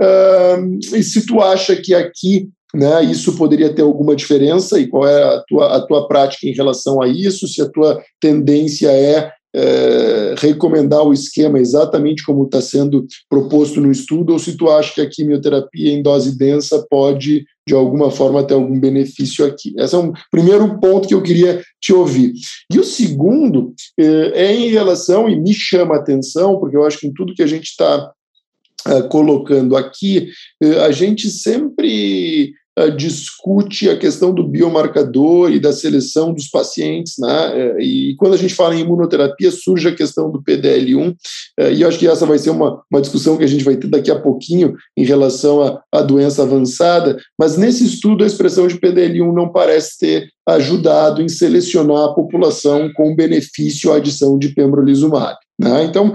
Uh, 0.00 0.96
e 0.96 1.02
se 1.02 1.26
tu 1.26 1.42
acha 1.42 1.76
que 1.76 1.94
aqui 1.94 2.48
né, 2.74 3.04
isso 3.04 3.36
poderia 3.36 3.70
ter 3.70 3.82
alguma 3.82 4.16
diferença 4.16 4.80
e 4.80 4.86
qual 4.86 5.06
é 5.06 5.22
a 5.22 5.42
tua, 5.46 5.76
a 5.76 5.80
tua 5.86 6.08
prática 6.08 6.46
em 6.46 6.54
relação 6.54 7.02
a 7.02 7.06
isso, 7.06 7.46
se 7.46 7.60
a 7.60 7.68
tua 7.68 8.02
tendência 8.18 8.88
é 8.88 9.30
é, 9.54 10.34
recomendar 10.38 11.02
o 11.02 11.12
esquema 11.12 11.60
exatamente 11.60 12.24
como 12.24 12.44
está 12.44 12.60
sendo 12.60 13.06
proposto 13.28 13.80
no 13.80 13.90
estudo, 13.90 14.32
ou 14.32 14.38
se 14.38 14.56
tu 14.56 14.68
acha 14.68 14.94
que 14.94 15.00
a 15.00 15.08
quimioterapia 15.08 15.92
em 15.92 16.02
dose 16.02 16.36
densa 16.36 16.84
pode, 16.90 17.44
de 17.66 17.74
alguma 17.74 18.10
forma, 18.10 18.42
ter 18.42 18.54
algum 18.54 18.78
benefício 18.78 19.46
aqui. 19.46 19.72
Esse 19.78 19.94
é 19.94 19.98
um 19.98 20.12
primeiro 20.30 20.80
ponto 20.80 21.06
que 21.06 21.14
eu 21.14 21.22
queria 21.22 21.62
te 21.80 21.92
ouvir. 21.92 22.32
E 22.72 22.78
o 22.78 22.84
segundo 22.84 23.72
é, 23.98 24.46
é 24.46 24.54
em 24.54 24.68
relação, 24.68 25.28
e 25.28 25.38
me 25.38 25.54
chama 25.54 25.94
a 25.94 25.98
atenção, 25.98 26.58
porque 26.58 26.76
eu 26.76 26.84
acho 26.84 26.98
que 26.98 27.06
em 27.06 27.14
tudo 27.14 27.34
que 27.34 27.42
a 27.42 27.46
gente 27.46 27.66
está 27.66 28.10
é, 28.86 29.02
colocando 29.02 29.76
aqui, 29.76 30.30
a 30.84 30.90
gente 30.90 31.30
sempre 31.30 32.52
discute 32.96 33.88
a 33.88 33.96
questão 33.96 34.34
do 34.34 34.42
biomarcador 34.42 35.52
e 35.52 35.60
da 35.60 35.72
seleção 35.72 36.32
dos 36.32 36.48
pacientes, 36.48 37.14
né? 37.18 37.52
Eh, 37.54 37.82
e 37.82 38.16
quando 38.16 38.34
a 38.34 38.36
gente 38.36 38.52
fala 38.52 38.74
em 38.74 38.80
imunoterapia, 38.80 39.50
surge 39.52 39.86
a 39.86 39.94
questão 39.94 40.28
do 40.30 40.42
PDL1, 40.42 41.12
uh, 41.12 41.16
eh, 41.58 41.74
e 41.74 41.82
eu 41.82 41.88
acho 41.88 41.98
que 41.98 42.08
essa 42.08 42.26
vai 42.26 42.36
ser 42.36 42.50
uma, 42.50 42.82
uma 42.90 43.00
discussão 43.00 43.36
que 43.36 43.44
a 43.44 43.48
gente 43.48 43.62
vai 43.62 43.76
ter 43.76 43.86
daqui 43.86 44.10
a 44.10 44.18
pouquinho 44.18 44.74
em 44.96 45.04
relação 45.04 45.62
à, 45.62 45.82
à 45.92 46.02
doença 46.02 46.42
avançada, 46.42 47.16
mas 47.38 47.56
nesse 47.56 47.84
estudo 47.84 48.24
a 48.24 48.26
expressão 48.26 48.66
de 48.66 48.76
PDL1 48.76 49.32
não 49.32 49.48
parece 49.48 49.98
ter 49.98 50.28
ajudado 50.46 51.22
em 51.22 51.28
selecionar 51.28 52.04
a 52.04 52.12
população 52.12 52.92
com 52.92 53.14
benefício 53.14 53.92
à 53.92 53.96
adição 53.96 54.36
de 54.36 54.48
pembrolizumab. 54.48 55.36
Né? 55.58 55.84
Então, 55.84 56.12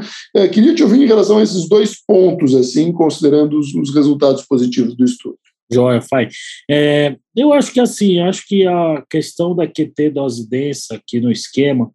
queria 0.51 0.75
te 0.75 0.83
ouvir 0.83 1.01
em 1.01 1.07
relação 1.07 1.37
a 1.37 1.43
esses 1.43 1.67
dois 1.67 1.95
pontos, 2.05 2.53
assim, 2.53 2.91
considerando 2.91 3.57
os, 3.57 3.73
os 3.73 3.95
resultados 3.95 4.45
positivos 4.45 4.95
do 4.95 5.05
estudo. 5.05 5.37
Joia, 5.71 6.01
Fai. 6.01 6.27
É, 6.69 7.15
eu 7.35 7.53
acho 7.53 7.71
que 7.71 7.79
assim, 7.79 8.19
acho 8.19 8.43
que 8.47 8.65
a 8.65 9.03
questão 9.09 9.55
da 9.55 9.67
QT 9.67 10.09
dose 10.11 10.49
densa 10.49 10.95
aqui 10.95 11.19
no 11.19 11.31
esquema, 11.31 11.91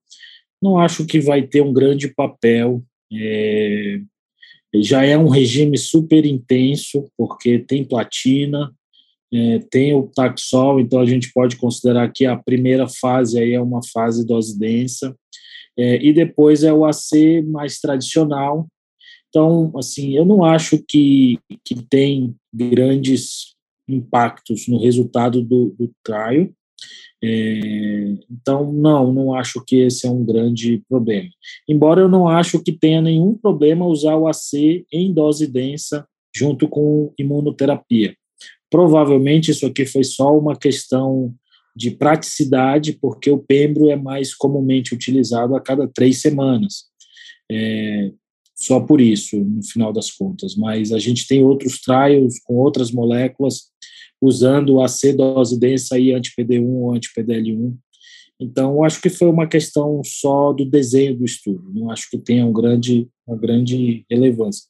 não 0.63 0.79
acho 0.79 1.05
que 1.05 1.21
vai 1.21 1.43
ter 1.43 1.61
um 1.61 1.73
grande 1.73 2.09
papel. 2.15 2.83
É, 3.13 3.99
já 4.77 5.05
é 5.05 5.17
um 5.17 5.29
regime 5.29 5.77
super 5.77 6.25
intenso, 6.25 7.09
porque 7.17 7.59
tem 7.59 7.85
platina, 7.85 8.73
é, 9.33 9.59
tem 9.71 9.95
o 9.95 10.11
Taxol, 10.15 10.81
então 10.81 11.01
a 11.01 11.07
gente 11.07 11.33
pode 11.33 11.57
considerar 11.57 12.11
que 12.13 12.25
a 12.25 12.37
primeira 12.37 12.87
fase 12.89 13.39
aí 13.39 13.53
é 13.53 13.61
uma 13.61 13.81
fase 13.93 14.27
dose 14.27 14.59
densa, 14.59 15.15
é, 15.77 16.05
e 16.05 16.13
depois 16.13 16.63
é 16.63 16.73
o 16.73 16.85
AC 16.85 17.43
mais 17.47 17.81
tradicional. 17.81 18.67
Então, 19.29 19.73
assim, 19.77 20.17
eu 20.17 20.25
não 20.25 20.45
acho 20.45 20.79
que, 20.89 21.39
que 21.65 21.75
tem 21.75 22.35
grandes 22.53 23.54
impactos 23.89 24.69
no 24.69 24.79
resultado 24.81 25.43
do, 25.43 25.75
do 25.79 25.91
trial. 26.03 26.49
É, 27.23 28.15
então, 28.31 28.73
não, 28.73 29.13
não 29.13 29.35
acho 29.35 29.65
que 29.65 29.77
esse 29.77 30.07
é 30.07 30.11
um 30.11 30.25
grande 30.25 30.83
problema. 30.89 31.31
Embora 31.69 32.03
eu 32.03 32.09
não 32.09 32.29
acho 32.29 32.63
que 32.63 32.73
tenha 32.73 33.01
nenhum 33.01 33.35
problema 33.35 33.87
usar 33.87 34.17
o 34.17 34.27
AC 34.27 34.85
em 34.93 35.13
dose 35.13 35.47
densa 35.47 36.07
junto 36.37 36.69
com 36.69 37.13
imunoterapia. 37.19 38.15
Provavelmente 38.71 39.51
isso 39.51 39.67
aqui 39.67 39.87
foi 39.87 40.05
só 40.05 40.37
uma 40.37 40.57
questão 40.57 41.35
de 41.77 41.91
praticidade, 41.91 42.93
porque 43.01 43.31
o 43.31 43.39
pembro 43.39 43.89
é 43.89 43.97
mais 43.97 44.35
comumente 44.35 44.95
utilizado 44.95 45.57
a 45.57 45.61
cada 45.61 45.89
três 45.89 46.21
semanas. 46.21 46.85
É, 47.51 48.13
só 48.67 48.81
por 48.81 49.01
isso, 49.01 49.37
no 49.37 49.63
final 49.63 49.93
das 49.93 50.11
contas. 50.11 50.55
Mas 50.57 50.93
a 50.93 50.99
gente 50.99 51.27
tem 51.27 51.43
outros 51.43 51.81
trials 51.81 52.39
com 52.45 52.55
outras 52.55 52.91
moléculas 52.91 53.73
usando 54.21 54.81
a 54.81 54.89
C 54.89 55.13
dose 55.13 55.59
densa 55.59 55.99
e 55.99 56.13
anti-PD1 56.13 56.67
ou 56.67 56.95
anti-PDL1. 56.95 57.75
Então, 58.41 58.83
acho 58.83 59.01
que 59.01 59.11
foi 59.11 59.29
uma 59.29 59.47
questão 59.47 60.03
só 60.05 60.53
do 60.53 60.65
desenho 60.65 61.17
do 61.17 61.25
estudo, 61.25 61.71
não 61.73 61.91
acho 61.91 62.11
que 62.11 62.19
tenha 62.19 62.45
um 62.45 62.53
grande, 62.53 63.09
uma 63.27 63.37
grande 63.37 64.05
relevância. 64.11 64.65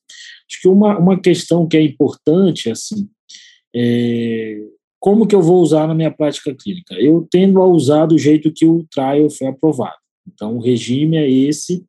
Acho 0.51 0.61
que 0.61 0.69
uma, 0.69 0.99
uma 0.99 1.19
questão 1.19 1.67
que 1.67 1.77
é 1.77 1.83
importante, 1.83 2.71
assim, 2.71 3.09
é 3.75 4.61
como 5.05 5.27
que 5.27 5.35
eu 5.35 5.43
vou 5.43 5.61
usar 5.61 5.87
na 5.87 5.95
minha 5.95 6.11
prática 6.11 6.55
clínica? 6.55 6.95
Eu 6.95 7.29
tendo 7.31 7.61
a 7.61 7.67
usar 7.67 8.07
do 8.07 8.17
jeito 8.17 8.51
que 8.51 8.65
o 8.65 8.87
trial 8.91 9.29
foi 9.29 9.49
aprovado. 9.49 9.99
Então, 10.27 10.57
o 10.57 10.63
regime 10.63 11.19
é 11.19 11.31
esse, 11.31 11.85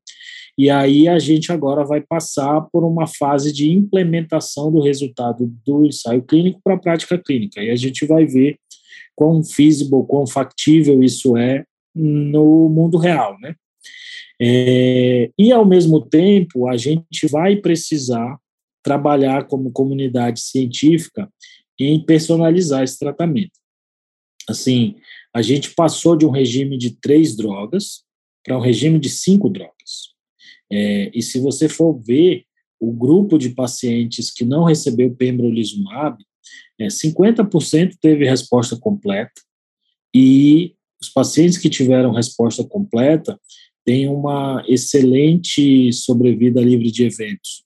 e 0.58 0.70
aí 0.70 1.08
a 1.08 1.20
gente 1.20 1.52
agora 1.52 1.84
vai 1.84 2.02
passar 2.02 2.62
por 2.72 2.86
uma 2.86 3.06
fase 3.08 3.52
de 3.52 3.72
implementação 3.72 4.72
do 4.72 4.82
resultado 4.82 5.54
do 5.66 5.86
ensaio 5.86 6.24
clínico 6.24 6.62
para 6.64 6.76
a 6.76 6.80
prática 6.80 7.18
clínica. 7.18 7.62
E 7.62 7.70
a 7.70 7.76
gente 7.76 8.06
vai 8.06 8.26
ver 8.26 8.58
quão 9.16 9.44
feasible, 9.44 10.06
quão 10.08 10.26
factível 10.26 11.04
isso 11.04 11.36
é 11.36 11.66
no 11.94 12.70
mundo 12.70 12.98
real, 12.98 13.38
né? 13.40 13.56
É, 14.42 15.30
e 15.38 15.52
ao 15.52 15.66
mesmo 15.66 16.02
tempo 16.02 16.68
a 16.68 16.76
gente 16.76 17.28
vai 17.30 17.56
precisar 17.56 18.38
trabalhar 18.84 19.48
como 19.48 19.72
comunidade 19.72 20.40
científica 20.42 21.30
em 21.80 22.04
personalizar 22.06 22.84
esse 22.84 23.00
tratamento. 23.00 23.60
Assim, 24.48 24.96
a 25.34 25.42
gente 25.42 25.74
passou 25.74 26.16
de 26.16 26.26
um 26.26 26.30
regime 26.30 26.78
de 26.78 26.92
três 26.92 27.36
drogas 27.36 28.04
para 28.44 28.58
um 28.58 28.62
regime 28.62 29.00
de 29.00 29.10
cinco 29.10 29.50
drogas. 29.50 30.15
É, 30.72 31.12
e 31.14 31.22
se 31.22 31.40
você 31.40 31.70
for 31.70 31.94
ver 31.94 32.44
o 32.80 32.92
grupo 32.92 33.38
de 33.38 33.50
pacientes 33.50 34.32
que 34.32 34.44
não 34.44 34.64
recebeu 34.64 35.16
pembrolizumab, 35.16 36.18
é, 36.80 36.88
50% 36.88 37.96
teve 38.02 38.26
resposta 38.26 38.78
completa 38.78 39.42
e 40.14 40.74
os 41.02 41.10
pacientes 41.10 41.58
que 41.58 41.70
tiveram 41.70 42.12
resposta 42.12 42.64
completa 42.64 43.40
têm 43.86 44.08
uma 44.10 44.64
excelente 44.68 45.92
sobrevida 45.94 46.62
livre 46.62 46.90
de 46.92 47.04
eventos. 47.04 47.64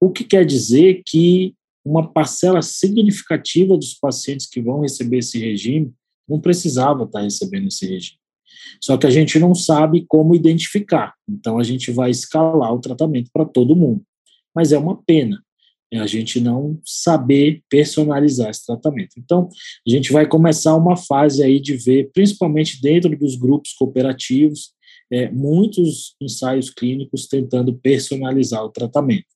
O 0.00 0.10
que 0.10 0.24
quer 0.24 0.44
dizer 0.44 1.02
que 1.06 1.54
uma 1.84 2.12
parcela 2.12 2.62
significativa 2.62 3.76
dos 3.76 3.94
pacientes 3.94 4.46
que 4.46 4.60
vão 4.60 4.80
receber 4.80 5.18
esse 5.18 5.38
regime 5.38 5.92
não 6.28 6.40
precisava 6.40 7.04
estar 7.04 7.22
recebendo 7.22 7.68
esse 7.68 7.86
regime. 7.86 8.19
Só 8.80 8.96
que 8.96 9.06
a 9.06 9.10
gente 9.10 9.38
não 9.38 9.54
sabe 9.54 10.04
como 10.08 10.34
identificar. 10.34 11.14
Então 11.28 11.58
a 11.58 11.62
gente 11.62 11.90
vai 11.90 12.10
escalar 12.10 12.72
o 12.72 12.80
tratamento 12.80 13.30
para 13.32 13.44
todo 13.44 13.76
mundo. 13.76 14.02
Mas 14.54 14.72
é 14.72 14.78
uma 14.78 15.00
pena 15.02 15.42
é 15.92 15.98
a 15.98 16.06
gente 16.06 16.40
não 16.40 16.80
saber 16.84 17.62
personalizar 17.68 18.48
esse 18.48 18.64
tratamento. 18.64 19.14
Então, 19.18 19.48
a 19.86 19.90
gente 19.90 20.12
vai 20.12 20.24
começar 20.26 20.76
uma 20.76 20.96
fase 20.96 21.42
aí 21.42 21.58
de 21.58 21.74
ver, 21.76 22.10
principalmente 22.14 22.80
dentro 22.80 23.16
dos 23.18 23.34
grupos 23.34 23.72
cooperativos, 23.72 24.70
é, 25.12 25.28
muitos 25.30 26.14
ensaios 26.22 26.70
clínicos 26.70 27.26
tentando 27.26 27.74
personalizar 27.74 28.64
o 28.64 28.70
tratamento. 28.70 29.26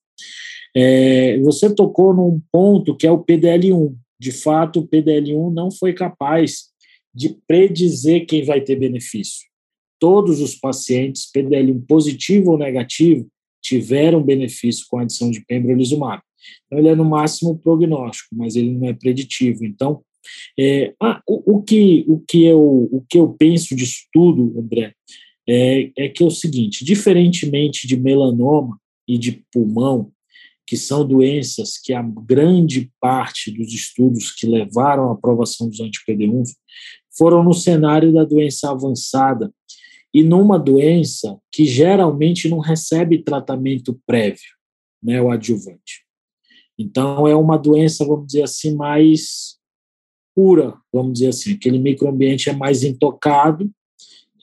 É, 0.73 1.37
você 1.39 1.73
tocou 1.73 2.13
num 2.13 2.41
ponto 2.51 2.95
que 2.95 3.05
é 3.05 3.11
o 3.11 3.23
PDL1. 3.23 3.93
De 4.17 4.31
fato, 4.31 4.79
o 4.79 4.87
PDL1 4.87 5.53
não 5.53 5.69
foi 5.69 5.91
capaz 5.91 6.69
de 7.15 7.37
predizer 7.47 8.25
quem 8.25 8.43
vai 8.43 8.61
ter 8.61 8.75
benefício. 8.75 9.45
Todos 9.99 10.41
os 10.41 10.55
pacientes, 10.55 11.29
PDL1 11.33 11.85
positivo 11.87 12.51
ou 12.51 12.57
negativo, 12.57 13.27
tiveram 13.61 14.21
benefício 14.21 14.85
com 14.89 14.99
a 14.99 15.03
adição 15.03 15.31
de 15.31 15.43
pembrolizumab. 15.45 16.21
Então, 16.65 16.77
ele 16.77 16.89
é 16.89 16.95
no 16.95 17.05
máximo 17.05 17.57
prognóstico, 17.57 18.35
mas 18.35 18.55
ele 18.55 18.71
não 18.71 18.89
é 18.89 18.93
preditivo. 18.93 19.65
Então, 19.65 20.03
é, 20.59 20.93
ah, 21.01 21.21
o, 21.27 21.57
o, 21.57 21.63
que, 21.63 22.05
o, 22.07 22.19
que 22.19 22.43
eu, 22.43 22.89
o 22.91 23.03
que 23.09 23.17
eu 23.17 23.29
penso 23.29 23.75
disso 23.75 24.05
tudo, 24.11 24.59
André, 24.59 24.93
é, 25.47 25.91
é 25.97 26.09
que 26.09 26.21
é 26.21 26.25
o 26.25 26.31
seguinte: 26.31 26.83
diferentemente 26.83 27.87
de 27.87 27.97
melanoma 27.97 28.79
e 29.07 29.17
de 29.17 29.43
pulmão, 29.51 30.11
que 30.67 30.75
são 30.75 31.07
doenças 31.07 31.77
que 31.77 31.93
a 31.93 32.01
grande 32.01 32.91
parte 32.99 33.51
dos 33.51 33.71
estudos 33.71 34.31
que 34.31 34.47
levaram 34.47 35.09
à 35.09 35.13
aprovação 35.13 35.69
dos 35.69 35.79
anti-PD1 35.79 36.43
foram 37.17 37.43
no 37.43 37.53
cenário 37.53 38.13
da 38.13 38.23
doença 38.23 38.69
avançada 38.69 39.53
e 40.13 40.23
numa 40.23 40.57
doença 40.57 41.37
que 41.51 41.65
geralmente 41.65 42.47
não 42.47 42.59
recebe 42.59 43.23
tratamento 43.23 43.99
prévio, 44.05 44.53
né, 45.03 45.21
o 45.21 45.29
adjuvante. 45.29 46.05
Então, 46.77 47.27
é 47.27 47.35
uma 47.35 47.57
doença, 47.57 48.05
vamos 48.05 48.27
dizer 48.27 48.43
assim, 48.43 48.75
mais 48.75 49.57
pura, 50.35 50.75
vamos 50.91 51.13
dizer 51.13 51.29
assim. 51.29 51.53
Aquele 51.53 51.79
microambiente 51.79 52.49
é 52.49 52.53
mais 52.53 52.83
intocado 52.83 53.71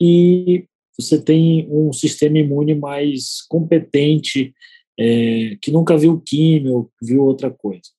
e 0.01 0.65
você 0.97 1.21
tem 1.21 1.67
um 1.69 1.91
sistema 1.93 2.37
imune 2.39 2.75
mais 2.75 3.41
competente, 3.47 4.53
é, 4.99 5.57
que 5.61 5.71
nunca 5.71 5.97
viu 5.97 6.19
químio, 6.19 6.89
viu 7.01 7.23
outra 7.23 7.49
coisa. 7.49 7.89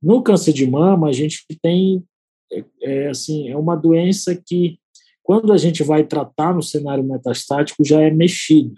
No 0.00 0.22
câncer 0.22 0.52
de 0.52 0.66
mama, 0.66 1.08
a 1.08 1.12
gente 1.12 1.44
tem, 1.60 2.04
é, 2.52 2.64
é, 2.82 3.08
assim, 3.08 3.48
é 3.48 3.56
uma 3.56 3.76
doença 3.76 4.34
que, 4.34 4.78
quando 5.22 5.52
a 5.52 5.56
gente 5.56 5.82
vai 5.82 6.04
tratar 6.04 6.54
no 6.54 6.62
cenário 6.62 7.04
metastático, 7.04 7.84
já 7.84 8.00
é 8.00 8.10
mexido. 8.10 8.74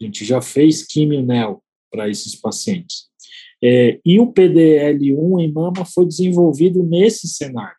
A 0.00 0.04
gente 0.04 0.24
já 0.24 0.40
fez 0.40 0.82
quimio-nel 0.82 1.62
para 1.90 2.08
esses 2.08 2.34
pacientes. 2.34 3.10
É, 3.62 4.00
e 4.04 4.18
o 4.18 4.32
PDL1 4.32 5.40
em 5.40 5.52
mama 5.52 5.84
foi 5.84 6.06
desenvolvido 6.06 6.82
nesse 6.82 7.28
cenário. 7.28 7.76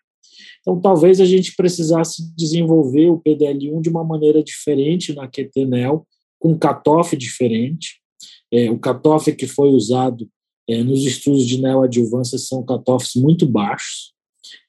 Então, 0.62 0.80
talvez 0.80 1.20
a 1.20 1.26
gente 1.26 1.56
precisasse 1.56 2.34
desenvolver 2.36 3.10
o 3.10 3.20
PDL1 3.20 3.82
de 3.82 3.90
uma 3.90 4.04
maneira 4.04 4.44
diferente 4.44 5.14
na 5.14 5.28
QTNEL, 5.28 6.06
com 6.40 6.58
cutoff 6.58 7.18
diferente. 7.18 8.00
É, 8.52 8.70
o 8.70 8.78
cutoff 8.78 9.34
que 9.34 9.48
foi 9.48 9.70
usado 9.70 10.30
é, 10.70 10.84
nos 10.84 11.04
estudos 11.04 11.48
de 11.48 11.60
neoadjuvância 11.60 12.38
são 12.38 12.64
cutoffs 12.64 13.16
muito 13.16 13.48
baixos, 13.48 14.14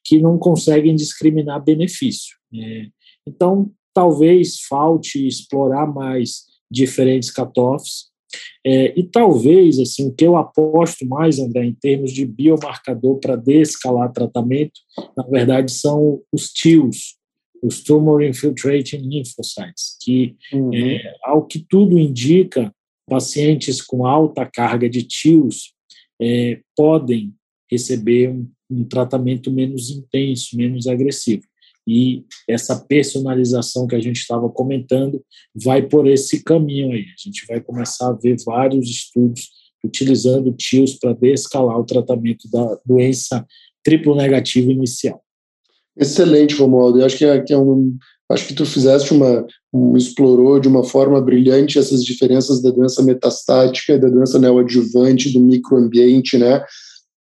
que 0.05 0.19
não 0.19 0.39
conseguem 0.39 0.95
discriminar 0.95 1.63
benefício. 1.63 2.37
É, 2.55 2.87
então, 3.27 3.71
talvez 3.95 4.61
falte 4.69 5.27
explorar 5.27 5.87
mais 5.87 6.45
diferentes 6.71 7.31
cutoffs 7.31 8.13
é, 8.65 8.99
e 8.99 9.03
talvez, 9.03 9.79
assim, 9.79 10.09
o 10.09 10.13
que 10.13 10.25
eu 10.25 10.37
aposto 10.37 11.07
mais, 11.07 11.39
André, 11.39 11.65
em 11.65 11.75
termos 11.75 12.13
de 12.13 12.25
biomarcador 12.25 13.19
para 13.19 13.37
descalar 13.37 14.13
tratamento, 14.13 14.81
na 15.17 15.25
verdade, 15.25 15.73
são 15.73 16.21
os 16.33 16.53
TILs, 16.53 17.17
os 17.63 17.83
Tumor 17.83 18.23
Infiltrating 18.23 18.99
Lymphocytes, 18.99 19.97
que, 20.01 20.37
uhum. 20.53 20.75
é, 20.75 21.15
ao 21.25 21.45
que 21.47 21.65
tudo 21.69 21.99
indica, 21.99 22.73
pacientes 23.07 23.83
com 23.83 24.07
alta 24.07 24.47
carga 24.47 24.89
de 24.89 25.03
TILs 25.03 25.73
é, 26.21 26.61
podem 26.77 27.35
receber 27.73 28.31
um, 28.31 28.49
um 28.71 28.85
tratamento 28.85 29.51
menos 29.51 29.91
intenso, 29.91 30.57
menos 30.57 30.87
agressivo 30.87 31.43
e 31.87 32.25
essa 32.49 32.77
personalização 32.77 33.87
que 33.87 33.97
a 33.97 34.01
gente 34.01 34.17
estava 34.17 34.49
comentando 34.49 35.23
vai 35.55 35.83
por 35.83 36.07
esse 36.07 36.43
caminho 36.43 36.93
aí. 36.93 37.03
A 37.03 37.23
gente 37.29 37.45
vai 37.47 37.61
começar 37.61 38.09
a 38.09 38.13
ver 38.13 38.37
vários 38.45 38.89
estudos 38.89 39.51
utilizando 39.85 40.53
TIOS 40.53 40.95
para 40.95 41.13
descalar 41.13 41.79
o 41.79 41.85
tratamento 41.85 42.49
da 42.51 42.79
doença 42.87 43.45
triplo 43.83 44.15
negativa 44.15 44.71
inicial. 44.71 45.21
Excelente, 45.99 46.55
Romualdo. 46.55 47.01
Eu 47.01 47.07
acho 47.07 47.19
que 47.19 47.25
é, 47.25 47.45
é 47.51 47.59
um, 47.59 47.97
acho 48.31 48.47
que 48.47 48.55
tu 48.55 48.65
fizeste 48.65 49.13
uma, 49.13 49.45
um, 49.73 49.97
explorou 49.97 50.61
de 50.61 50.69
uma 50.69 50.85
forma 50.85 51.21
brilhante 51.21 51.81
essas 51.81 52.05
diferenças 52.05 52.63
da 52.63 52.71
doença 52.71 53.03
metastática, 53.03 53.99
da 53.99 54.09
doença 54.09 54.39
neoadjuvante, 54.39 55.33
do 55.33 55.41
microambiente, 55.41 56.39
né? 56.39 56.65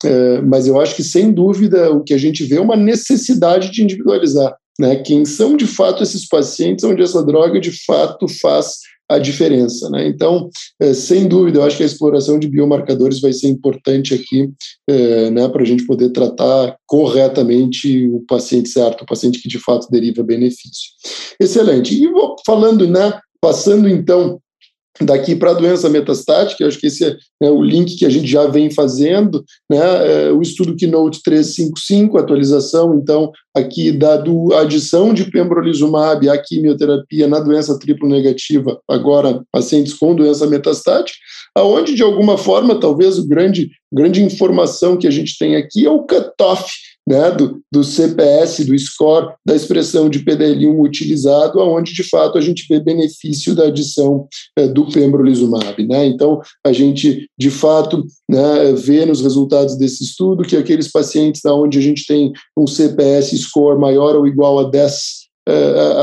É, 0.04 0.40
mas 0.42 0.66
eu 0.66 0.80
acho 0.80 0.97
que, 0.97 1.02
sem 1.02 1.32
dúvida, 1.32 1.90
o 1.92 2.02
que 2.02 2.14
a 2.14 2.18
gente 2.18 2.44
vê 2.44 2.56
é 2.56 2.61
uma 2.61 2.76
necessidade 2.76 3.71
de 3.71 3.82
individualizar. 3.82 4.56
Né? 4.78 4.97
Quem 4.97 5.25
são, 5.25 5.56
de 5.56 5.66
fato, 5.66 6.02
esses 6.02 6.26
pacientes 6.26 6.85
onde 6.85 7.02
essa 7.02 7.25
droga, 7.25 7.61
de 7.61 7.71
fato, 7.85 8.26
faz 8.40 8.78
a 9.09 9.18
diferença. 9.18 9.90
Né? 9.90 10.06
Então, 10.09 10.49
é, 10.80 10.94
sem 10.94 11.28
dúvida, 11.28 11.59
eu 11.59 11.64
acho 11.64 11.76
que 11.76 11.82
a 11.82 11.87
exploração 11.87 12.38
de 12.38 12.49
biomarcadores 12.49 13.21
vai 13.21 13.32
ser 13.32 13.49
importante 13.49 14.14
aqui 14.14 14.50
é, 14.88 15.30
né, 15.30 15.49
para 15.49 15.62
a 15.62 15.66
gente 15.66 15.87
poder 15.87 16.11
tratar 16.11 16.76
corretamente 16.87 18.09
o 18.09 18.21
paciente 18.26 18.68
certo, 18.71 19.02
o 19.02 19.06
paciente 19.06 19.40
que 19.40 19.49
de 19.49 19.59
fato 19.59 19.88
deriva 19.90 20.23
benefício. 20.23 20.90
Excelente. 21.38 21.94
E 21.94 22.06
vou 22.09 22.37
falando, 22.47 22.87
né, 22.87 23.19
passando 23.41 23.88
então 23.88 24.41
daqui 25.00 25.35
para 25.35 25.50
a 25.50 25.55
doença 25.55 25.89
metastática, 25.89 26.67
acho 26.67 26.78
que 26.78 26.87
esse 26.87 27.05
é 27.05 27.17
né, 27.41 27.50
o 27.50 27.63
link 27.63 27.97
que 27.97 28.05
a 28.05 28.11
gente 28.11 28.26
já 28.26 28.47
vem 28.47 28.71
fazendo, 28.71 29.43
né, 29.71 29.78
é, 30.28 30.33
o 30.33 30.43
estudo 30.43 30.76
Keynote 30.76 31.23
355, 31.23 32.19
atualização, 32.19 32.95
então, 32.95 33.33
aqui 33.55 33.91
da 33.91 34.17
do, 34.17 34.52
adição 34.55 35.15
de 35.15 35.31
pembrolizumab 35.31 36.28
à 36.28 36.37
quimioterapia 36.37 37.26
na 37.26 37.41
doença 37.41 37.78
triplo 37.78 38.09
negativa, 38.09 38.78
agora 38.89 39.43
pacientes 39.50 39.95
com 39.95 40.15
doença 40.15 40.47
metastática, 40.47 41.19
aonde, 41.57 41.95
de 41.95 42.02
alguma 42.02 42.37
forma, 42.37 42.78
talvez 42.78 43.19
o 43.19 43.26
grande, 43.26 43.71
grande 43.93 44.23
informação 44.23 44.97
que 44.97 45.07
a 45.07 45.11
gente 45.11 45.37
tem 45.39 45.57
aqui 45.57 45.87
é 45.87 45.91
o 45.91 46.02
cutoff 46.02 46.71
né, 47.08 47.30
do, 47.32 47.60
do 47.71 47.82
CPS, 47.82 48.65
do 48.65 48.78
score, 48.78 49.34
da 49.45 49.54
expressão 49.54 50.08
de 50.08 50.21
PDL1 50.25 50.80
utilizado, 50.80 51.60
aonde 51.60 51.93
de 51.93 52.04
fato 52.04 52.38
a 52.38 52.41
gente 52.41 52.67
vê 52.69 52.80
benefício 52.80 53.54
da 53.54 53.65
adição 53.65 54.26
é, 54.56 54.69
do 54.69 54.86
pembrolizumab. 54.86 55.86
Né? 55.86 56.06
Então, 56.06 56.41
a 56.65 56.73
gente 56.73 57.28
de 57.38 57.50
fato 57.50 58.04
né, 58.28 58.73
vê 58.75 59.04
nos 59.04 59.21
resultados 59.21 59.76
desse 59.76 60.04
estudo 60.04 60.45
que 60.45 60.56
aqueles 60.56 60.91
pacientes 60.91 61.45
onde 61.45 61.78
a 61.78 61.82
gente 61.82 62.06
tem 62.06 62.32
um 62.56 62.67
CPS 62.67 63.36
score 63.38 63.78
maior 63.78 64.17
ou 64.17 64.26
igual 64.26 64.58
a 64.60 64.71
10 64.71 65.22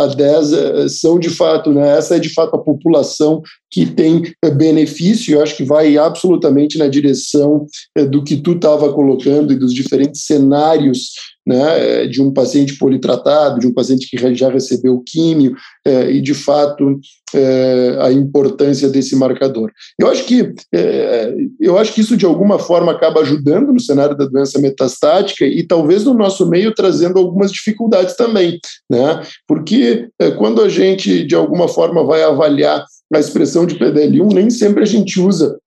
a 0.03 0.07
10 0.07 0.53
eh, 0.53 0.87
são 0.89 1.17
de 1.17 1.29
fato, 1.29 1.71
né, 1.71 1.97
essa 1.97 2.15
é 2.17 2.19
de 2.19 2.29
fato 2.29 2.55
a 2.55 2.59
população 2.59 3.41
que 3.71 3.85
tem 3.85 4.23
benefício, 4.55 5.35
eu 5.35 5.41
acho 5.41 5.55
que 5.55 5.63
vai 5.63 5.97
absolutamente 5.97 6.77
na 6.77 6.87
direção 6.87 7.65
do 8.09 8.23
que 8.23 8.37
tu 8.37 8.53
estava 8.53 8.91
colocando 8.91 9.53
e 9.53 9.59
dos 9.59 9.73
diferentes 9.73 10.25
cenários 10.25 11.11
né, 11.49 12.05
de 12.05 12.21
um 12.21 12.31
paciente 12.31 12.77
politratado, 12.77 13.59
de 13.59 13.65
um 13.65 13.73
paciente 13.73 14.07
que 14.07 14.35
já 14.35 14.51
recebeu 14.51 15.01
químio, 15.03 15.55
é, 15.83 16.11
e 16.11 16.21
de 16.21 16.35
fato 16.35 16.99
é, 17.33 17.97
a 18.01 18.11
importância 18.11 18.87
desse 18.87 19.15
marcador. 19.15 19.71
Eu 19.99 20.07
acho 20.09 20.25
que 20.25 20.53
é, 20.71 21.33
eu 21.59 21.75
acho 21.79 21.91
que 21.91 22.01
isso 22.01 22.15
de 22.15 22.23
alguma 22.23 22.59
forma 22.59 22.91
acaba 22.91 23.21
ajudando 23.21 23.73
no 23.73 23.79
cenário 23.79 24.15
da 24.15 24.25
doença 24.25 24.59
metastática 24.59 25.43
e 25.43 25.65
talvez 25.65 26.03
no 26.03 26.13
nosso 26.13 26.47
meio 26.47 26.71
trazendo 26.71 27.17
algumas 27.17 27.51
dificuldades 27.51 28.15
também, 28.15 28.59
né? 28.87 29.23
Porque 29.47 30.07
quando 30.37 30.61
a 30.61 30.69
gente 30.69 31.25
de 31.25 31.33
alguma 31.33 31.67
forma 31.67 32.03
vai 32.03 32.21
avaliar 32.21 32.85
a 33.11 33.19
expressão 33.19 33.65
de 33.65 33.73
PDL1, 33.73 34.33
nem 34.33 34.49
sempre 34.51 34.83
a 34.83 34.85
gente 34.85 35.19
usa 35.19 35.57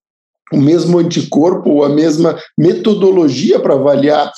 o 0.52 0.58
mesmo 0.58 0.98
anticorpo 0.98 1.70
ou 1.70 1.84
a 1.84 1.88
mesma 1.88 2.38
metodologia 2.56 3.58
para 3.58 3.74
avaliar 3.74 4.30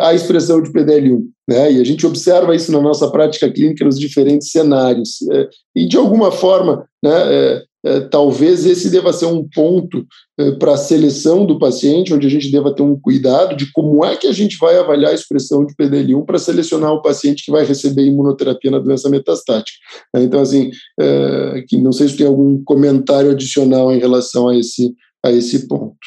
a 0.00 0.14
expressão 0.14 0.62
de 0.62 0.70
PDL1. 0.70 1.22
Né? 1.48 1.72
E 1.72 1.80
a 1.80 1.84
gente 1.84 2.06
observa 2.06 2.54
isso 2.54 2.72
na 2.72 2.80
nossa 2.80 3.10
prática 3.10 3.50
clínica 3.50 3.84
nos 3.84 3.98
diferentes 3.98 4.50
cenários. 4.50 5.18
Eh, 5.30 5.48
e, 5.76 5.86
de 5.86 5.96
alguma 5.96 6.32
forma, 6.32 6.86
né, 7.02 7.62
eh, 7.84 8.00
talvez 8.10 8.64
esse 8.64 8.88
deva 8.88 9.12
ser 9.12 9.26
um 9.26 9.46
ponto 9.46 10.06
para 10.58 10.72
a 10.72 10.76
seleção 10.78 11.44
do 11.44 11.58
paciente, 11.58 12.14
onde 12.14 12.26
a 12.26 12.30
gente 12.30 12.50
deva 12.50 12.74
ter 12.74 12.82
um 12.82 12.98
cuidado 12.98 13.54
de 13.54 13.70
como 13.72 14.02
é 14.02 14.16
que 14.16 14.26
a 14.26 14.32
gente 14.32 14.56
vai 14.56 14.78
avaliar 14.78 15.10
a 15.10 15.14
expressão 15.14 15.66
de 15.66 15.74
PDL1 15.74 16.24
para 16.24 16.38
selecionar 16.38 16.92
o 16.92 17.02
paciente 17.02 17.44
que 17.44 17.52
vai 17.52 17.62
receber 17.62 18.06
imunoterapia 18.06 18.70
na 18.70 18.78
doença 18.78 19.10
metastática. 19.10 19.76
Então, 20.16 20.40
assim, 20.40 20.70
que 21.68 21.76
não 21.76 21.92
sei 21.92 22.08
se 22.08 22.16
tem 22.16 22.26
algum 22.26 22.64
comentário 22.64 23.32
adicional 23.32 23.92
em 23.92 23.98
relação 23.98 24.48
a 24.48 24.56
esse, 24.56 24.94
a 25.22 25.30
esse 25.30 25.68
ponto. 25.68 25.98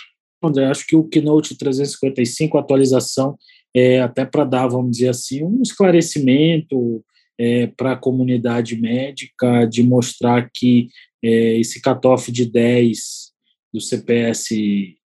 André, 0.43 0.65
acho 0.65 0.85
que 0.87 0.95
o 0.95 1.03
Keynote 1.03 1.57
355, 1.57 2.57
atualização, 2.57 3.35
é 3.75 4.01
até 4.01 4.25
para 4.25 4.43
dar, 4.43 4.67
vamos 4.67 4.91
dizer 4.91 5.09
assim, 5.09 5.43
um 5.43 5.61
esclarecimento 5.61 7.03
é, 7.39 7.67
para 7.67 7.93
a 7.93 7.97
comunidade 7.97 8.79
médica, 8.79 9.65
de 9.65 9.83
mostrar 9.83 10.49
que 10.53 10.89
é, 11.23 11.59
esse 11.59 11.81
cutoff 11.81 12.31
de 12.31 12.45
10, 12.45 13.31
do 13.73 13.79
CPS 13.79 14.49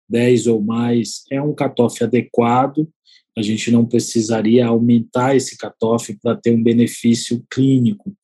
10 0.08 0.46
ou 0.46 0.62
mais, 0.62 1.22
é 1.30 1.40
um 1.40 1.54
cutoff 1.54 2.02
adequado, 2.02 2.88
a 3.36 3.42
gente 3.42 3.70
não 3.70 3.86
precisaria 3.86 4.66
aumentar 4.66 5.34
esse 5.34 5.56
cutoff 5.56 6.14
para 6.22 6.36
ter 6.36 6.50
um 6.50 6.62
benefício 6.62 7.42
clínico. 7.50 8.14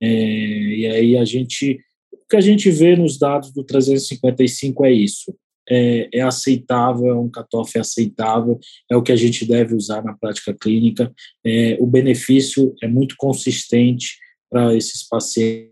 É, 0.00 0.08
e 0.08 0.86
aí 0.86 1.16
a 1.16 1.24
gente 1.24 1.80
que 2.28 2.36
a 2.36 2.40
gente 2.40 2.70
vê 2.70 2.94
nos 2.94 3.18
dados 3.18 3.52
do 3.52 3.64
355 3.64 4.86
é 4.86 4.92
isso. 4.92 5.34
É, 5.70 6.08
é, 6.12 6.20
aceitável, 6.20 7.08
é 7.08 7.14
um 7.14 7.30
cutoff 7.30 7.78
aceitável, 7.78 8.58
é 8.90 8.96
o 8.96 9.02
que 9.02 9.12
a 9.12 9.16
gente 9.16 9.46
deve 9.46 9.74
usar 9.74 10.02
na 10.02 10.14
prática 10.14 10.52
clínica. 10.52 11.12
É, 11.46 11.76
o 11.80 11.86
benefício 11.86 12.74
é 12.82 12.88
muito 12.88 13.14
consistente 13.16 14.18
para 14.50 14.74
esses 14.74 15.06
pacientes 15.06 15.70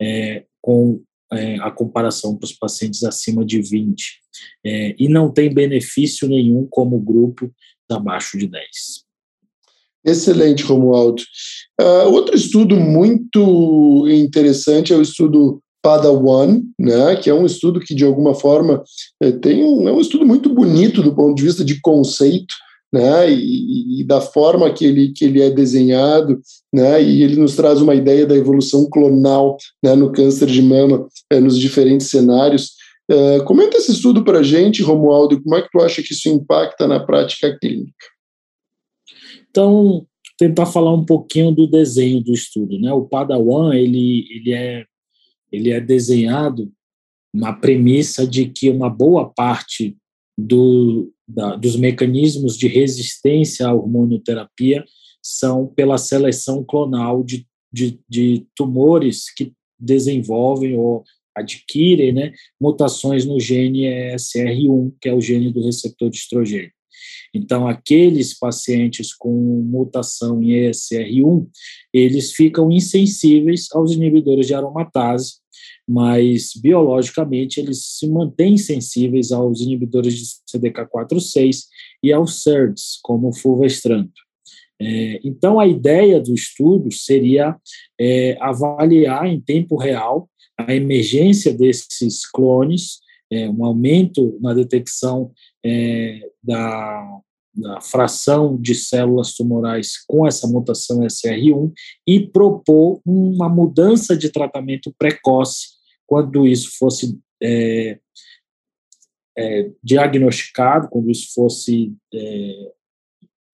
é, 0.00 0.44
com 0.60 1.00
é, 1.32 1.56
a 1.60 1.70
comparação 1.70 2.36
para 2.36 2.46
os 2.46 2.52
pacientes 2.52 3.04
acima 3.04 3.44
de 3.44 3.60
20. 3.60 4.20
É, 4.64 4.94
e 4.98 5.08
não 5.08 5.32
tem 5.32 5.52
benefício 5.52 6.28
nenhum 6.28 6.66
como 6.68 6.98
grupo 6.98 7.52
abaixo 7.90 8.36
de 8.36 8.46
10. 8.46 8.66
Excelente, 10.04 10.62
Romualdo. 10.62 11.20
Uh, 11.80 12.12
outro 12.12 12.36
estudo 12.36 12.76
muito 12.76 14.06
interessante 14.08 14.92
é 14.92 14.96
o 14.96 15.02
estudo 15.02 15.60
Padawan, 15.86 16.62
né, 16.76 17.14
que 17.14 17.30
é 17.30 17.34
um 17.34 17.46
estudo 17.46 17.78
que, 17.78 17.94
de 17.94 18.04
alguma 18.04 18.34
forma, 18.34 18.82
é, 19.22 19.30
tem 19.30 19.62
um, 19.62 19.88
é 19.88 19.92
um 19.92 20.00
estudo 20.00 20.26
muito 20.26 20.48
bonito 20.52 21.00
do 21.00 21.14
ponto 21.14 21.36
de 21.36 21.44
vista 21.44 21.64
de 21.64 21.80
conceito, 21.80 22.52
né, 22.92 23.30
e, 23.30 24.00
e, 24.00 24.04
da 24.04 24.20
forma 24.20 24.72
que 24.72 24.84
ele, 24.84 25.12
que 25.12 25.24
ele 25.24 25.40
é 25.40 25.48
desenhado, 25.48 26.40
né, 26.74 27.00
e 27.00 27.22
ele 27.22 27.36
nos 27.36 27.54
traz 27.54 27.80
uma 27.80 27.94
ideia 27.94 28.26
da 28.26 28.34
evolução 28.34 28.90
clonal 28.90 29.56
né, 29.80 29.94
no 29.94 30.10
câncer 30.10 30.46
de 30.46 30.60
mama, 30.60 31.06
é, 31.30 31.38
nos 31.38 31.56
diferentes 31.56 32.08
cenários. 32.08 32.72
Uh, 33.08 33.44
comenta 33.44 33.76
esse 33.76 33.92
estudo 33.92 34.24
para 34.24 34.40
a 34.40 34.42
gente, 34.42 34.82
Romualdo, 34.82 35.40
como 35.40 35.54
é 35.54 35.62
que 35.62 35.68
tu 35.70 35.80
acha 35.80 36.02
que 36.02 36.12
isso 36.12 36.28
impacta 36.28 36.88
na 36.88 36.98
prática 36.98 37.56
clínica? 37.56 37.92
Então, 39.48 40.04
tentar 40.36 40.66
falar 40.66 40.92
um 40.92 41.04
pouquinho 41.04 41.52
do 41.52 41.68
desenho 41.68 42.20
do 42.24 42.32
estudo, 42.32 42.76
né? 42.80 42.92
O 42.92 43.04
Padawan 43.04 43.72
ele 43.72 44.26
ele 44.32 44.52
é 44.52 44.84
ele 45.56 45.70
é 45.70 45.80
desenhado 45.80 46.70
na 47.34 47.52
premissa 47.52 48.26
de 48.26 48.48
que 48.48 48.70
uma 48.70 48.88
boa 48.88 49.28
parte 49.28 49.96
do, 50.38 51.12
da, 51.26 51.56
dos 51.56 51.76
mecanismos 51.76 52.56
de 52.56 52.68
resistência 52.68 53.66
à 53.66 53.74
hormonioterapia 53.74 54.84
são 55.22 55.66
pela 55.66 55.98
seleção 55.98 56.64
clonal 56.64 57.24
de, 57.24 57.46
de, 57.72 57.98
de 58.08 58.46
tumores 58.54 59.32
que 59.34 59.52
desenvolvem 59.78 60.76
ou 60.76 61.04
adquirem 61.36 62.12
né, 62.12 62.32
mutações 62.60 63.26
no 63.26 63.38
gene 63.38 63.82
ESR1, 63.82 64.94
que 65.00 65.08
é 65.08 65.14
o 65.14 65.20
gene 65.20 65.52
do 65.52 65.64
receptor 65.64 66.08
de 66.08 66.16
estrogênio. 66.16 66.72
Então, 67.34 67.66
aqueles 67.66 68.38
pacientes 68.38 69.14
com 69.14 69.62
mutação 69.62 70.42
em 70.42 70.68
ESR1, 70.68 71.46
eles 71.92 72.32
ficam 72.32 72.70
insensíveis 72.70 73.68
aos 73.72 73.92
inibidores 73.92 74.46
de 74.46 74.54
aromatase, 74.54 75.34
mas 75.88 76.52
biologicamente 76.54 77.60
eles 77.60 77.98
se 77.98 78.08
mantêm 78.08 78.56
sensíveis 78.56 79.30
aos 79.30 79.60
inibidores 79.60 80.14
de 80.14 80.24
CDK4/6 80.50 81.66
e 82.02 82.12
aos 82.12 82.42
SERDs, 82.42 82.98
como 83.02 83.28
o 83.28 83.32
fulvestranto. 83.32 84.26
É, 84.80 85.20
então, 85.24 85.58
a 85.58 85.66
ideia 85.66 86.20
do 86.20 86.34
estudo 86.34 86.92
seria 86.92 87.56
é, 87.98 88.36
avaliar 88.40 89.26
em 89.26 89.40
tempo 89.40 89.76
real 89.76 90.28
a 90.58 90.74
emergência 90.74 91.52
desses 91.52 92.28
clones, 92.30 92.98
é, 93.30 93.48
um 93.48 93.64
aumento 93.64 94.38
na 94.40 94.54
detecção 94.54 95.32
é, 95.66 96.20
da, 96.42 97.20
da 97.52 97.80
fração 97.80 98.56
de 98.56 98.74
células 98.74 99.34
tumorais 99.34 100.04
com 100.06 100.26
essa 100.26 100.46
mutação 100.46 101.00
SR1 101.00 101.72
e 102.06 102.20
propor 102.28 103.00
uma 103.04 103.48
mudança 103.48 104.16
de 104.16 104.30
tratamento 104.30 104.94
precoce 104.96 105.68
quando 106.06 106.46
isso 106.46 106.70
fosse 106.78 107.18
é, 107.42 107.98
é, 109.36 109.70
diagnosticado, 109.82 110.88
quando 110.88 111.10
isso 111.10 111.32
fosse 111.34 111.92
é, 112.14 112.72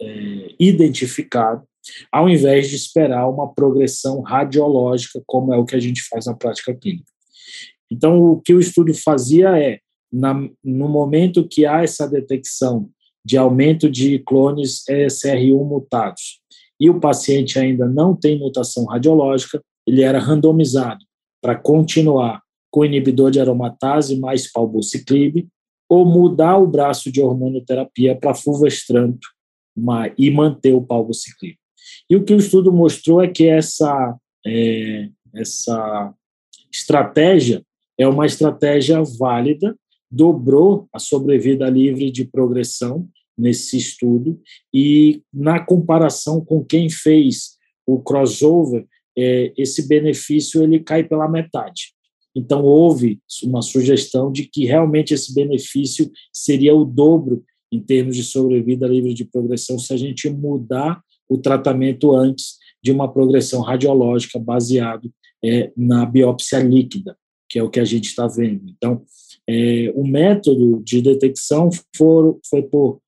é 0.02 0.48
identificado, 0.60 1.66
ao 2.10 2.28
invés 2.28 2.68
de 2.68 2.76
esperar 2.76 3.28
uma 3.28 3.52
progressão 3.52 4.20
radiológica, 4.20 5.22
como 5.26 5.52
é 5.54 5.56
o 5.56 5.64
que 5.64 5.74
a 5.74 5.80
gente 5.80 6.02
faz 6.02 6.26
na 6.26 6.34
prática 6.34 6.74
clínica. 6.74 7.10
Então, 7.90 8.20
o 8.20 8.40
que 8.40 8.54
o 8.54 8.60
estudo 8.60 8.92
fazia 8.94 9.58
é, 9.58 9.80
na, 10.12 10.34
no 10.62 10.88
momento 10.88 11.48
que 11.48 11.64
há 11.64 11.82
essa 11.82 12.06
detecção 12.06 12.90
de 13.24 13.38
aumento 13.38 13.90
de 13.90 14.18
clones 14.18 14.84
ESR1 14.88 15.64
mutados 15.64 16.40
e 16.78 16.90
o 16.90 16.98
paciente 16.98 17.58
ainda 17.58 17.86
não 17.86 18.14
tem 18.14 18.38
mutação 18.38 18.84
radiológica, 18.84 19.62
ele 19.86 20.02
era 20.02 20.18
randomizado 20.18 21.04
para 21.40 21.54
continuar 21.54 22.42
com 22.70 22.84
inibidor 22.84 23.30
de 23.30 23.40
aromatase 23.40 24.18
mais 24.18 24.50
palbociclib 24.50 25.46
ou 25.88 26.04
mudar 26.04 26.58
o 26.58 26.66
braço 26.66 27.12
de 27.12 27.20
hormonioterapia 27.20 28.16
para 28.16 28.34
fulvestranto 28.34 29.28
e 30.18 30.30
manter 30.30 30.72
o 30.72 30.82
palbociclib. 30.82 31.56
E 32.08 32.16
o 32.16 32.24
que 32.24 32.34
o 32.34 32.38
estudo 32.38 32.72
mostrou 32.72 33.22
é 33.22 33.28
que 33.28 33.46
essa, 33.46 34.16
é, 34.46 35.08
essa 35.34 36.12
estratégia 36.72 37.62
é 37.98 38.08
uma 38.08 38.26
estratégia 38.26 39.02
válida 39.18 39.76
dobrou 40.12 40.86
a 40.92 40.98
sobrevida 40.98 41.70
livre 41.70 42.10
de 42.10 42.26
progressão 42.26 43.08
nesse 43.36 43.78
estudo 43.78 44.38
e 44.72 45.22
na 45.32 45.58
comparação 45.58 46.44
com 46.44 46.62
quem 46.62 46.90
fez 46.90 47.56
o 47.86 47.98
crossover, 47.98 48.86
é, 49.16 49.52
esse 49.56 49.88
benefício 49.88 50.62
ele 50.62 50.80
cai 50.80 51.02
pela 51.02 51.28
metade. 51.28 51.94
Então 52.34 52.62
houve 52.62 53.20
uma 53.42 53.62
sugestão 53.62 54.30
de 54.30 54.44
que 54.44 54.64
realmente 54.66 55.14
esse 55.14 55.34
benefício 55.34 56.10
seria 56.32 56.74
o 56.74 56.84
dobro 56.84 57.42
em 57.70 57.80
termos 57.80 58.16
de 58.16 58.22
sobrevida 58.22 58.86
livre 58.86 59.14
de 59.14 59.24
progressão 59.24 59.78
se 59.78 59.92
a 59.94 59.96
gente 59.96 60.28
mudar 60.28 61.02
o 61.28 61.38
tratamento 61.38 62.14
antes 62.14 62.56
de 62.82 62.92
uma 62.92 63.10
progressão 63.10 63.62
radiológica 63.62 64.38
baseado 64.38 65.10
é, 65.42 65.72
na 65.76 66.04
biópsia 66.04 66.58
líquida, 66.58 67.16
que 67.48 67.58
é 67.58 67.62
o 67.62 67.70
que 67.70 67.80
a 67.80 67.84
gente 67.84 68.06
está 68.06 68.26
vendo. 68.26 68.68
Então, 68.68 69.02
é, 69.52 69.92
o 69.94 70.06
método 70.06 70.82
de 70.82 71.02
detecção 71.02 71.68
for, 71.94 72.40
foi 72.48 72.62
por 72.62 73.00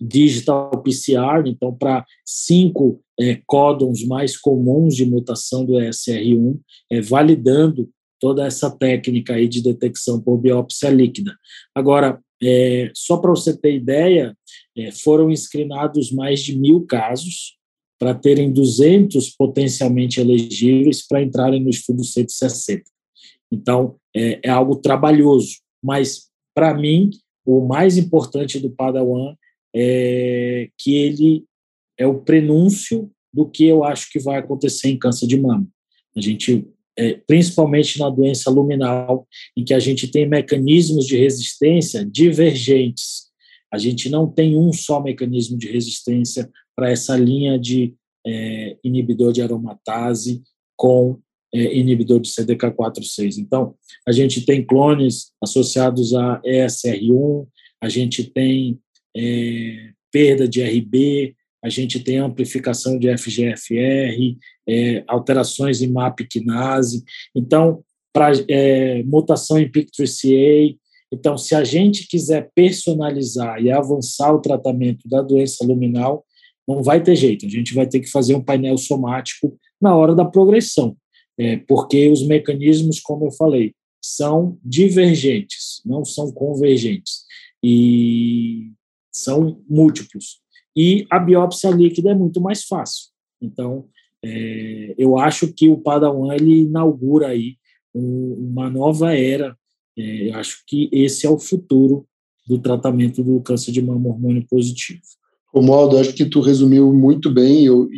digital 0.00 0.70
PCR, 0.82 1.46
então 1.46 1.74
para 1.74 2.04
cinco 2.24 3.02
é, 3.20 3.40
códons 3.46 4.02
mais 4.04 4.36
comuns 4.36 4.96
de 4.96 5.04
mutação 5.04 5.64
do 5.64 5.74
ESR1, 5.74 6.58
é, 6.90 7.00
validando 7.02 7.90
toda 8.18 8.46
essa 8.46 8.70
técnica 8.70 9.34
aí 9.34 9.46
de 9.46 9.62
detecção 9.62 10.20
por 10.20 10.38
biópsia 10.38 10.88
líquida. 10.88 11.36
Agora, 11.74 12.20
é, 12.42 12.90
só 12.94 13.18
para 13.18 13.30
você 13.30 13.54
ter 13.54 13.74
ideia, 13.74 14.34
é, 14.76 14.90
foram 14.90 15.34
screenados 15.34 16.10
mais 16.10 16.40
de 16.40 16.58
mil 16.58 16.86
casos 16.86 17.56
para 17.98 18.14
terem 18.14 18.50
200 18.50 19.30
potencialmente 19.36 20.20
elegíveis 20.20 21.06
para 21.06 21.22
entrarem 21.22 21.62
no 21.62 21.70
estudo 21.70 22.02
160. 22.02 22.82
Então, 23.50 23.96
é, 24.14 24.40
é 24.44 24.50
algo 24.50 24.76
trabalhoso, 24.76 25.56
mas, 25.86 26.26
para 26.52 26.74
mim, 26.74 27.10
o 27.46 27.64
mais 27.64 27.96
importante 27.96 28.58
do 28.58 28.70
Padawan 28.70 29.36
é 29.72 30.68
que 30.76 30.96
ele 30.96 31.44
é 31.96 32.04
o 32.04 32.20
prenúncio 32.20 33.08
do 33.32 33.48
que 33.48 33.64
eu 33.64 33.84
acho 33.84 34.10
que 34.10 34.18
vai 34.18 34.38
acontecer 34.38 34.88
em 34.88 34.98
câncer 34.98 35.28
de 35.28 35.40
mama. 35.40 35.64
A 36.16 36.20
gente, 36.20 36.66
é, 36.98 37.14
principalmente 37.26 38.00
na 38.00 38.10
doença 38.10 38.50
luminal, 38.50 39.28
em 39.56 39.64
que 39.64 39.72
a 39.72 39.78
gente 39.78 40.08
tem 40.08 40.28
mecanismos 40.28 41.06
de 41.06 41.16
resistência 41.16 42.04
divergentes. 42.04 43.26
A 43.72 43.78
gente 43.78 44.08
não 44.08 44.28
tem 44.28 44.56
um 44.56 44.72
só 44.72 45.00
mecanismo 45.00 45.56
de 45.56 45.70
resistência 45.70 46.50
para 46.74 46.90
essa 46.90 47.16
linha 47.16 47.58
de 47.58 47.94
é, 48.26 48.76
inibidor 48.82 49.32
de 49.32 49.40
aromatase 49.40 50.42
com 50.76 51.20
inibidor 51.56 52.20
de 52.20 52.30
CDK4/6. 52.30 53.38
Então, 53.38 53.74
a 54.06 54.12
gente 54.12 54.44
tem 54.44 54.64
clones 54.64 55.32
associados 55.42 56.14
a 56.14 56.40
ESR1, 56.44 57.46
a 57.82 57.88
gente 57.88 58.24
tem 58.24 58.78
é, 59.16 59.90
perda 60.12 60.48
de 60.48 60.62
RB, 60.62 61.34
a 61.62 61.68
gente 61.68 62.00
tem 62.00 62.18
amplificação 62.18 62.98
de 62.98 63.08
FGFR, 63.16 64.36
é, 64.68 65.04
alterações 65.06 65.82
em 65.82 65.88
MAP 65.88 66.20
quinase. 66.28 67.02
Então, 67.34 67.82
para 68.12 68.32
é, 68.48 69.02
mutação 69.02 69.58
em 69.58 69.70
PIK3CA. 69.70 70.76
Então, 71.12 71.36
se 71.36 71.54
a 71.54 71.62
gente 71.64 72.08
quiser 72.08 72.50
personalizar 72.54 73.60
e 73.62 73.70
avançar 73.70 74.32
o 74.32 74.40
tratamento 74.40 75.08
da 75.08 75.22
doença 75.22 75.64
luminal, 75.66 76.24
não 76.66 76.82
vai 76.82 77.02
ter 77.02 77.14
jeito. 77.14 77.46
A 77.46 77.48
gente 77.48 77.74
vai 77.74 77.86
ter 77.86 78.00
que 78.00 78.10
fazer 78.10 78.34
um 78.34 78.42
painel 78.42 78.76
somático 78.78 79.56
na 79.80 79.94
hora 79.94 80.14
da 80.14 80.24
progressão 80.24 80.96
é, 81.38 81.56
porque 81.58 82.08
os 82.08 82.26
mecanismos, 82.26 83.00
como 83.00 83.26
eu 83.26 83.30
falei, 83.30 83.74
são 84.02 84.58
divergentes, 84.64 85.80
não 85.84 86.04
são 86.04 86.32
convergentes, 86.32 87.24
e 87.62 88.70
são 89.10 89.60
múltiplos. 89.68 90.40
E 90.76 91.06
a 91.10 91.18
biópsia 91.18 91.70
líquida 91.70 92.10
é 92.10 92.14
muito 92.14 92.40
mais 92.40 92.64
fácil. 92.64 93.06
Então, 93.40 93.88
é, 94.24 94.94
eu 94.98 95.18
acho 95.18 95.52
que 95.52 95.68
o 95.68 95.78
Padawan 95.78 96.34
ele 96.34 96.62
inaugura 96.62 97.28
aí 97.28 97.56
um, 97.94 98.50
uma 98.50 98.70
nova 98.70 99.16
era. 99.16 99.56
É, 99.96 100.28
eu 100.28 100.34
acho 100.34 100.62
que 100.66 100.88
esse 100.92 101.26
é 101.26 101.30
o 101.30 101.38
futuro 101.38 102.06
do 102.46 102.58
tratamento 102.58 103.22
do 103.24 103.40
câncer 103.40 103.72
de 103.72 103.82
mama 103.82 104.10
hormônio 104.10 104.46
positivo. 104.48 105.00
Romualdo, 105.52 105.98
acho 105.98 106.12
que 106.12 106.26
tu 106.26 106.40
resumiu 106.40 106.92
muito 106.92 107.30
bem. 107.30 107.64
Eu, 107.64 107.88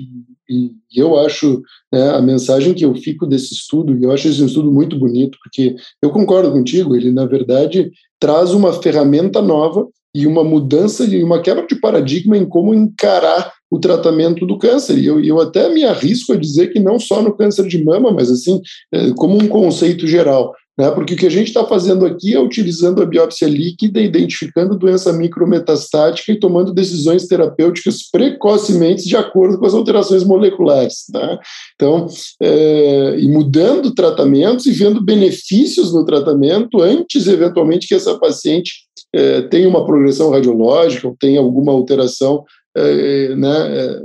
e 0.49 0.73
eu 0.95 1.19
acho 1.19 1.63
né, 1.93 2.11
a 2.11 2.23
mensagem 2.23 2.75
que 2.75 2.85
eu 2.85 2.95
fico 2.95 3.27
desse 3.27 3.55
estudo, 3.55 3.97
e 3.97 4.03
eu 4.03 4.13
acho 4.13 4.29
esse 4.29 4.45
estudo 4.45 4.73
muito 4.73 4.99
bonito, 4.99 5.39
porque 5.43 5.77
eu 6.03 6.11
concordo 6.11 6.51
contigo, 6.51 6.97
ele, 6.97 7.11
na 7.13 7.27
verdade, 7.27 7.91
traz 8.19 8.53
uma 8.53 8.73
ferramenta 8.73 9.43
nova 9.43 9.87
e 10.15 10.27
uma 10.27 10.43
mudança 10.43 11.05
e 11.05 11.23
uma 11.23 11.41
quebra 11.41 11.67
de 11.67 11.79
paradigma 11.79 12.37
em 12.37 12.47
como 12.47 12.75
encarar 12.75 13.53
o 13.71 13.79
tratamento 13.79 14.47
do 14.47 14.59
câncer. 14.59 14.99
E 14.99 15.07
eu, 15.07 15.23
eu 15.23 15.41
até 15.41 15.69
me 15.69 15.85
arrisco 15.85 16.33
a 16.33 16.37
dizer 16.37 16.69
que 16.69 16.81
não 16.81 16.99
só 16.99 17.23
no 17.23 17.37
câncer 17.37 17.67
de 17.67 17.85
mama, 17.85 18.11
mas 18.11 18.31
assim, 18.31 18.61
é, 18.93 19.11
como 19.13 19.37
um 19.37 19.47
conceito 19.47 20.07
geral. 20.07 20.53
Né? 20.79 20.91
Porque 20.93 21.15
o 21.15 21.17
que 21.17 21.27
a 21.27 21.31
gente 21.31 21.49
está 21.49 21.65
fazendo 21.65 22.07
aqui 22.07 22.35
é 22.35 22.41
utilizando 22.41 23.03
a 23.03 23.07
biópsia 23.07 23.49
líquida, 23.49 24.01
identificando 24.01 24.79
doença 24.79 25.13
micrometastática 25.13 26.31
e 26.31 26.39
tomando 26.39 26.73
decisões 26.73 27.27
terapêuticas 27.27 28.09
precocemente 28.09 29.05
de 29.05 29.17
acordo 29.17 29.59
com 29.59 29.67
as 29.67 29.75
alterações 29.75 30.23
moleculares. 30.23 31.07
Né? 31.13 31.39
Então, 31.75 32.07
é, 32.41 33.17
e 33.19 33.27
mudando 33.29 33.93
tratamentos 33.93 34.67
e 34.67 34.71
vendo 34.71 35.05
benefícios 35.05 35.93
no 35.93 36.05
tratamento 36.05 36.81
antes, 36.81 37.27
eventualmente, 37.27 37.89
que 37.89 37.95
essa 37.95 38.17
paciente 38.17 38.87
é, 39.13 39.43
tenha 39.43 39.69
uma 39.69 39.85
progressão 39.85 40.31
radiológica 40.31 41.09
ou 41.09 41.17
tenha 41.19 41.41
alguma 41.41 41.73
alteração 41.73 42.45
é, 42.79 43.37
né, 43.37 43.77
é, 43.77 44.03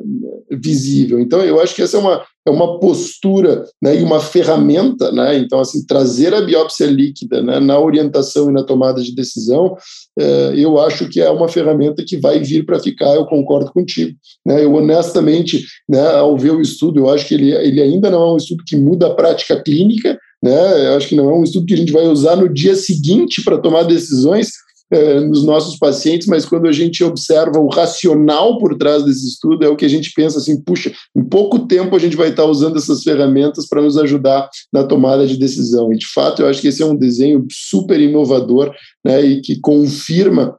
visível. 0.56 1.20
Então, 1.20 1.42
eu 1.44 1.60
acho 1.60 1.76
que 1.76 1.82
essa 1.82 1.98
é 1.98 2.00
uma, 2.00 2.24
é 2.46 2.52
uma 2.52 2.80
postura 2.80 3.64
né, 3.82 4.00
e 4.00 4.04
uma 4.04 4.20
ferramenta. 4.20 5.12
Né, 5.12 5.38
então, 5.38 5.60
assim, 5.60 5.86
trazer 5.86 6.34
a 6.34 6.42
biópsia 6.42 6.86
líquida 6.86 7.42
né, 7.42 7.60
na 7.60 7.80
orientação 7.80 8.50
e 8.50 8.54
na 8.54 8.64
tomada 8.64 9.02
de 9.02 9.16
decisão, 9.16 9.76
é, 10.20 10.54
eu 10.56 10.80
acho 10.80 11.08
que 11.10 11.22
é 11.22 11.30
uma 11.30 11.48
ferramenta 11.48 12.04
que 12.06 12.18
vai 12.18 12.40
vir 12.40 12.66
para 12.66 12.80
ficar, 12.80 13.16
eu 13.16 13.26
concordo 13.26 13.72
contigo. 13.72 14.18
Né, 14.46 14.64
eu, 14.64 14.74
honestamente, 14.74 15.66
né, 15.88 16.06
ao 16.16 16.38
ver 16.38 16.52
o 16.52 16.62
estudo, 16.62 17.00
eu 17.00 17.10
acho 17.10 17.28
que 17.28 17.34
ele, 17.34 17.52
ele 17.52 17.82
ainda 17.82 18.10
não 18.10 18.22
é 18.22 18.34
um 18.34 18.38
estudo 18.38 18.64
que 18.66 18.76
muda 18.76 19.08
a 19.08 19.14
prática 19.14 19.62
clínica, 19.62 20.18
né, 20.42 20.88
eu 20.88 20.98
acho 20.98 21.08
que 21.08 21.16
não 21.16 21.30
é 21.30 21.34
um 21.34 21.44
estudo 21.44 21.66
que 21.66 21.74
a 21.74 21.78
gente 21.78 21.94
vai 21.94 22.06
usar 22.06 22.36
no 22.36 22.54
dia 22.54 22.76
seguinte 22.76 23.42
para 23.44 23.58
tomar 23.58 23.84
decisões, 23.84 24.50
é, 24.94 25.20
nos 25.22 25.44
nossos 25.44 25.76
pacientes, 25.78 26.28
mas 26.28 26.46
quando 26.46 26.68
a 26.68 26.72
gente 26.72 27.04
observa 27.04 27.58
o 27.60 27.68
racional 27.68 28.60
por 28.60 28.78
trás 28.78 29.04
desse 29.04 29.28
estudo, 29.28 29.66
é 29.66 29.68
o 29.68 29.76
que 29.76 29.86
a 29.86 29.90
gente 29.90 30.12
pensa 30.14 30.38
assim, 30.38 30.62
puxa, 30.62 30.94
em 31.16 31.24
pouco 31.24 31.66
tempo 31.68 31.96
a 31.96 32.00
gente 32.00 32.16
vai 32.16 32.30
estar 32.30 32.46
usando 32.46 32.78
essas 32.78 33.02
ferramentas 33.02 33.68
para 33.68 33.82
nos 33.82 33.98
ajudar 33.98 34.48
na 34.72 34.84
tomada 34.84 35.26
de 35.26 35.36
decisão. 35.36 35.92
E, 35.92 35.98
de 35.98 36.06
fato, 36.06 36.44
eu 36.44 36.48
acho 36.48 36.62
que 36.62 36.68
esse 36.68 36.84
é 36.84 36.86
um 36.86 36.96
desenho 36.96 37.46
super 37.52 38.00
inovador 38.00 38.72
né, 39.04 39.20
e 39.22 39.42
que 39.42 39.60
confirma 39.60 40.56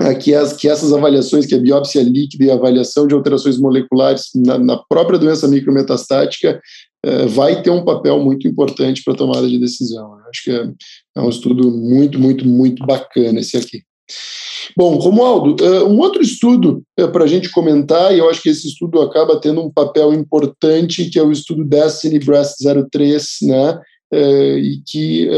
é, 0.00 0.14
que, 0.14 0.34
as, 0.34 0.54
que 0.54 0.68
essas 0.68 0.92
avaliações, 0.92 1.46
que 1.46 1.54
a 1.54 1.60
biópsia 1.60 2.02
líquida 2.02 2.44
e 2.44 2.50
a 2.50 2.54
avaliação 2.54 3.06
de 3.06 3.14
alterações 3.14 3.58
moleculares 3.58 4.30
na, 4.34 4.58
na 4.58 4.78
própria 4.88 5.18
doença 5.18 5.46
micrometastática, 5.46 6.60
é, 7.04 7.26
vai 7.26 7.62
ter 7.62 7.70
um 7.70 7.84
papel 7.84 8.18
muito 8.18 8.48
importante 8.48 9.02
para 9.04 9.14
a 9.14 9.16
tomada 9.16 9.48
de 9.48 9.58
decisão. 9.58 10.16
Acho 10.28 10.44
que 10.44 10.50
é, 10.50 10.70
é, 11.16 11.20
um 11.20 11.28
estudo 11.28 11.70
muito, 11.70 12.18
muito, 12.18 12.46
muito 12.46 12.84
bacana 12.86 13.40
esse 13.40 13.56
aqui. 13.56 13.82
Bom, 14.76 14.96
Romualdo, 14.96 15.56
um 15.86 15.98
outro 15.98 16.22
estudo 16.22 16.82
para 17.12 17.24
a 17.24 17.26
gente 17.26 17.50
comentar, 17.50 18.14
e 18.14 18.18
eu 18.18 18.30
acho 18.30 18.42
que 18.42 18.48
esse 18.48 18.68
estudo 18.68 19.00
acaba 19.00 19.40
tendo 19.40 19.60
um 19.60 19.70
papel 19.70 20.12
importante, 20.12 21.10
que 21.10 21.18
é 21.18 21.22
o 21.22 21.32
estudo 21.32 21.64
Destiny 21.64 22.18
Breast 22.20 22.56
03, 22.90 23.26
né, 23.42 23.80
e 24.12 24.80
que 24.86 25.28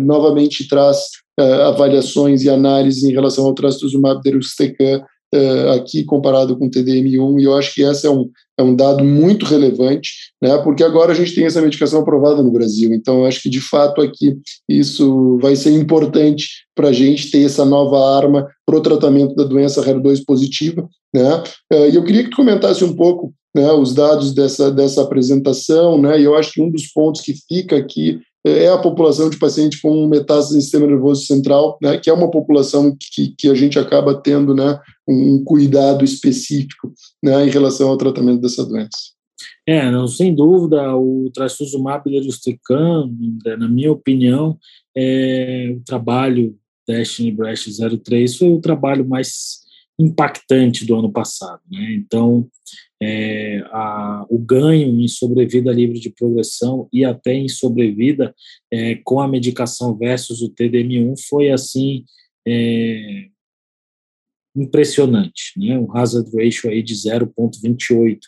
novamente 0.00 0.66
traz 0.68 0.98
avaliações 1.66 2.42
e 2.42 2.50
análises 2.50 3.04
em 3.04 3.12
relação 3.12 3.44
ao 3.44 3.54
trastuzumab 3.54 4.22
deruxtecan 4.22 5.02
uh, 5.34 5.72
aqui 5.72 6.04
comparado 6.04 6.56
com 6.56 6.66
o 6.66 6.70
TDM1, 6.70 7.40
e 7.40 7.44
eu 7.44 7.56
acho 7.56 7.74
que 7.74 7.82
esse 7.82 8.06
é 8.06 8.10
um, 8.10 8.28
é 8.58 8.62
um 8.62 8.74
dado 8.74 9.04
muito 9.04 9.44
relevante, 9.44 10.10
né, 10.42 10.56
porque 10.58 10.82
agora 10.82 11.12
a 11.12 11.14
gente 11.14 11.34
tem 11.34 11.44
essa 11.44 11.62
medicação 11.62 12.00
aprovada 12.00 12.42
no 12.42 12.50
Brasil, 12.50 12.92
então 12.92 13.20
eu 13.20 13.26
acho 13.26 13.42
que 13.42 13.50
de 13.50 13.60
fato 13.60 14.00
aqui 14.00 14.36
isso 14.68 15.38
vai 15.40 15.56
ser 15.56 15.70
importante 15.72 16.46
para 16.74 16.88
a 16.88 16.92
gente 16.92 17.30
ter 17.30 17.44
essa 17.44 17.64
nova 17.64 18.16
arma 18.16 18.46
para 18.66 18.76
o 18.76 18.82
tratamento 18.82 19.34
da 19.34 19.44
doença 19.44 19.82
HER2 19.82 20.22
positiva, 20.26 20.88
né, 21.14 21.42
uh, 21.72 21.88
e 21.90 21.94
eu 21.94 22.04
queria 22.04 22.24
que 22.24 22.30
tu 22.30 22.36
comentasse 22.36 22.84
um 22.84 22.94
pouco 22.94 23.32
né, 23.54 23.72
os 23.72 23.94
dados 23.94 24.34
dessa, 24.34 24.70
dessa 24.70 25.02
apresentação, 25.02 26.00
né, 26.00 26.20
e 26.20 26.24
eu 26.24 26.36
acho 26.36 26.52
que 26.52 26.62
um 26.62 26.70
dos 26.70 26.86
pontos 26.92 27.20
que 27.20 27.34
fica 27.48 27.76
aqui 27.76 28.20
é 28.48 28.68
a 28.68 28.78
população 28.78 29.28
de 29.30 29.38
paciente 29.38 29.80
com 29.80 30.06
metástase 30.06 30.56
no 30.56 30.62
sistema 30.62 30.86
nervoso 30.86 31.24
central, 31.26 31.78
né, 31.82 31.98
que 31.98 32.10
é 32.10 32.12
uma 32.12 32.30
população 32.30 32.96
que, 32.98 33.34
que 33.36 33.48
a 33.48 33.54
gente 33.54 33.78
acaba 33.78 34.14
tendo 34.14 34.54
né, 34.54 34.78
um 35.06 35.42
cuidado 35.44 36.04
específico 36.04 36.92
né, 37.22 37.46
em 37.46 37.50
relação 37.50 37.88
ao 37.88 37.96
tratamento 37.96 38.40
dessa 38.40 38.64
doença. 38.64 38.90
É, 39.66 39.90
não, 39.90 40.06
sem 40.08 40.34
dúvida, 40.34 40.96
o 40.96 41.30
trastuzumab 41.32 42.10
deruxtecan, 42.10 43.10
na 43.58 43.68
minha 43.68 43.92
opinião, 43.92 44.56
é, 44.96 45.74
o 45.76 45.80
trabalho 45.84 46.56
Destiny 46.88 47.30
Breast 47.30 47.68
03 48.02 48.36
foi 48.36 48.50
o 48.50 48.60
trabalho 48.60 49.06
mais 49.06 49.67
impactante 49.98 50.84
do 50.84 50.96
ano 50.96 51.10
passado. 51.10 51.60
Né? 51.70 51.94
Então, 51.94 52.48
é, 53.02 53.60
a, 53.72 54.26
o 54.28 54.38
ganho 54.38 55.00
em 55.00 55.08
sobrevida 55.08 55.72
livre 55.72 55.98
de 55.98 56.10
progressão 56.10 56.88
e 56.92 57.04
até 57.04 57.34
em 57.34 57.48
sobrevida 57.48 58.34
é, 58.72 58.96
com 59.04 59.20
a 59.20 59.28
medicação 59.28 59.96
versus 59.96 60.42
o 60.42 60.52
TDM1 60.52 61.14
foi 61.28 61.50
assim 61.50 62.04
é, 62.46 63.28
impressionante, 64.56 65.52
né? 65.56 65.78
Um 65.78 65.96
hazard 65.96 66.30
ratio 66.34 66.70
aí 66.70 66.82
de 66.82 66.94
0,28. 66.94 68.18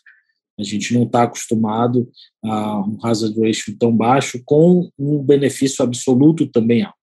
A 0.58 0.62
gente 0.62 0.94
não 0.94 1.04
está 1.04 1.22
acostumado 1.22 2.08
a 2.44 2.80
um 2.80 2.98
hazard 3.02 3.38
ratio 3.40 3.76
tão 3.78 3.96
baixo 3.96 4.40
com 4.44 4.90
um 4.98 5.22
benefício 5.22 5.82
absoluto 5.82 6.46
também 6.46 6.82
alto. 6.82 6.98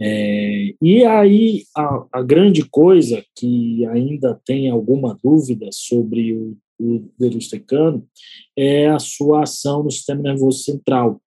É, 0.00 0.74
e 0.82 1.04
aí 1.04 1.64
a, 1.76 2.06
a, 2.12 2.22
grande 2.22 2.68
coisa 2.68 3.24
que 3.36 3.86
ainda 3.86 4.40
tem 4.44 4.68
alguma 4.68 5.16
dúvida 5.22 5.68
sobre 5.72 6.34
o, 6.34 6.56
o 6.80 7.08
derustecano 7.18 8.04
é 8.56 8.88
a 8.88 8.98
sua 8.98 9.44
ação 9.44 9.84
no 9.84 9.90
sistema 9.90 10.22
nervoso 10.22 10.64
central, 10.64 11.22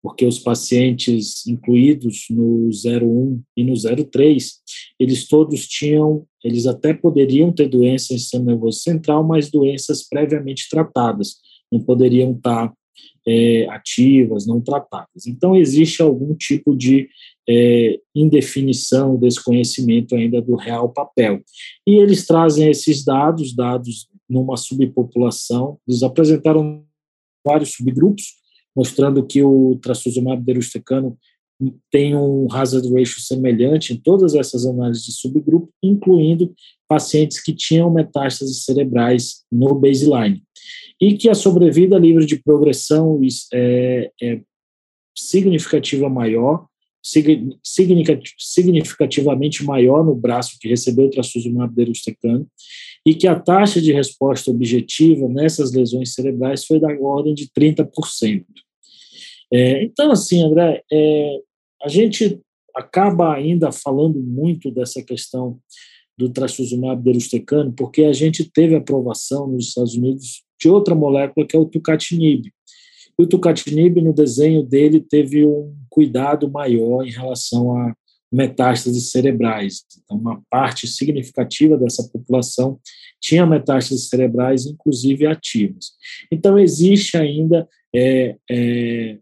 porque 0.00 0.24
os 0.24 0.38
pacientes 0.38 1.46
incluídos 1.46 2.26
no 2.30 2.68
01 2.68 3.42
e 3.56 3.64
no 3.64 3.74
03, 3.76 4.52
eles 5.00 5.26
todos 5.26 5.66
tinham, 5.66 6.24
eles 6.44 6.66
até 6.66 6.94
poderiam 6.94 7.52
ter 7.52 7.68
doença 7.68 8.14
em 8.14 8.18
sistema 8.18 8.46
nervoso 8.46 8.80
central, 8.80 9.24
mas 9.24 9.50
doenças 9.50 10.08
previamente 10.08 10.68
tratadas, 10.70 11.36
não 11.70 11.80
poderiam 11.80 12.32
estar 12.32 12.72
é, 13.26 13.66
ativas, 13.68 14.46
não 14.46 14.60
tratadas. 14.60 15.26
Então, 15.26 15.56
existe 15.56 16.02
algum 16.02 16.34
tipo 16.34 16.76
de 16.76 17.08
é, 17.48 17.98
indefinição, 18.14 19.16
desconhecimento 19.16 20.14
ainda 20.14 20.40
do 20.40 20.56
real 20.56 20.88
papel. 20.88 21.40
E 21.86 21.96
eles 21.96 22.26
trazem 22.26 22.68
esses 22.68 23.04
dados, 23.04 23.54
dados 23.54 24.08
numa 24.28 24.56
subpopulação, 24.56 25.78
eles 25.86 26.02
apresentaram 26.02 26.84
vários 27.44 27.72
subgrupos, 27.72 28.24
mostrando 28.74 29.26
que 29.26 29.42
o 29.42 29.76
trastuzumab 29.82 30.42
deruxtecano 30.42 31.18
tem 31.90 32.16
um 32.16 32.48
hazard 32.50 32.88
ratio 32.92 33.20
semelhante 33.20 33.92
em 33.92 33.96
todas 33.96 34.34
essas 34.34 34.66
análises 34.66 35.04
de 35.04 35.12
subgrupo, 35.12 35.68
incluindo 35.82 36.52
pacientes 36.88 37.40
que 37.40 37.54
tinham 37.54 37.92
metástases 37.92 38.64
cerebrais 38.64 39.44
no 39.50 39.74
baseline. 39.74 40.42
E 41.02 41.16
que 41.16 41.28
a 41.28 41.34
sobrevida 41.34 41.98
livre 41.98 42.24
de 42.24 42.40
progressão 42.40 43.20
é, 43.52 44.12
é 44.22 44.40
significativa 45.18 46.08
maior, 46.08 46.68
significativamente 47.02 49.64
maior 49.64 50.04
no 50.04 50.14
braço 50.14 50.56
que 50.60 50.68
recebeu 50.68 51.06
o 51.06 51.10
trastuzumab 51.10 51.74
deruxtecano, 51.74 52.46
e 53.04 53.16
que 53.16 53.26
a 53.26 53.36
taxa 53.36 53.82
de 53.82 53.92
resposta 53.92 54.52
objetiva 54.52 55.28
nessas 55.28 55.72
lesões 55.72 56.14
cerebrais 56.14 56.64
foi 56.64 56.78
da 56.78 56.96
ordem 57.00 57.34
de 57.34 57.48
30%. 57.48 58.44
É, 59.52 59.82
então, 59.82 60.12
assim, 60.12 60.44
André, 60.44 60.84
é, 60.92 61.36
a 61.82 61.88
gente 61.88 62.40
acaba 62.76 63.34
ainda 63.34 63.72
falando 63.72 64.20
muito 64.20 64.70
dessa 64.70 65.02
questão 65.02 65.58
do 66.16 66.28
trastuzumab 66.28 67.02
deruxtecano, 67.02 67.72
porque 67.72 68.04
a 68.04 68.12
gente 68.12 68.44
teve 68.44 68.74
aprovação 68.74 69.46
nos 69.46 69.68
Estados 69.68 69.94
Unidos 69.94 70.44
de 70.60 70.68
outra 70.68 70.94
molécula 70.94 71.46
que 71.46 71.56
é 71.56 71.58
o 71.58 71.64
tucatinib. 71.64 72.52
E 73.18 73.22
o 73.22 73.26
tucatinib, 73.26 74.00
no 74.00 74.12
desenho 74.12 74.62
dele, 74.62 75.00
teve 75.00 75.44
um 75.46 75.74
cuidado 75.90 76.50
maior 76.50 77.04
em 77.06 77.10
relação 77.10 77.76
a 77.76 77.94
metástases 78.32 79.10
cerebrais. 79.10 79.84
Então, 80.02 80.16
uma 80.16 80.42
parte 80.48 80.86
significativa 80.86 81.76
dessa 81.76 82.08
população 82.08 82.80
tinha 83.20 83.44
metástases 83.44 84.08
cerebrais, 84.08 84.64
inclusive 84.64 85.26
ativas. 85.26 85.92
Então, 86.30 86.58
existe 86.58 87.16
ainda 87.16 87.68
é, 87.94 88.36
é, 88.50 89.18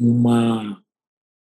uma, 0.00 0.80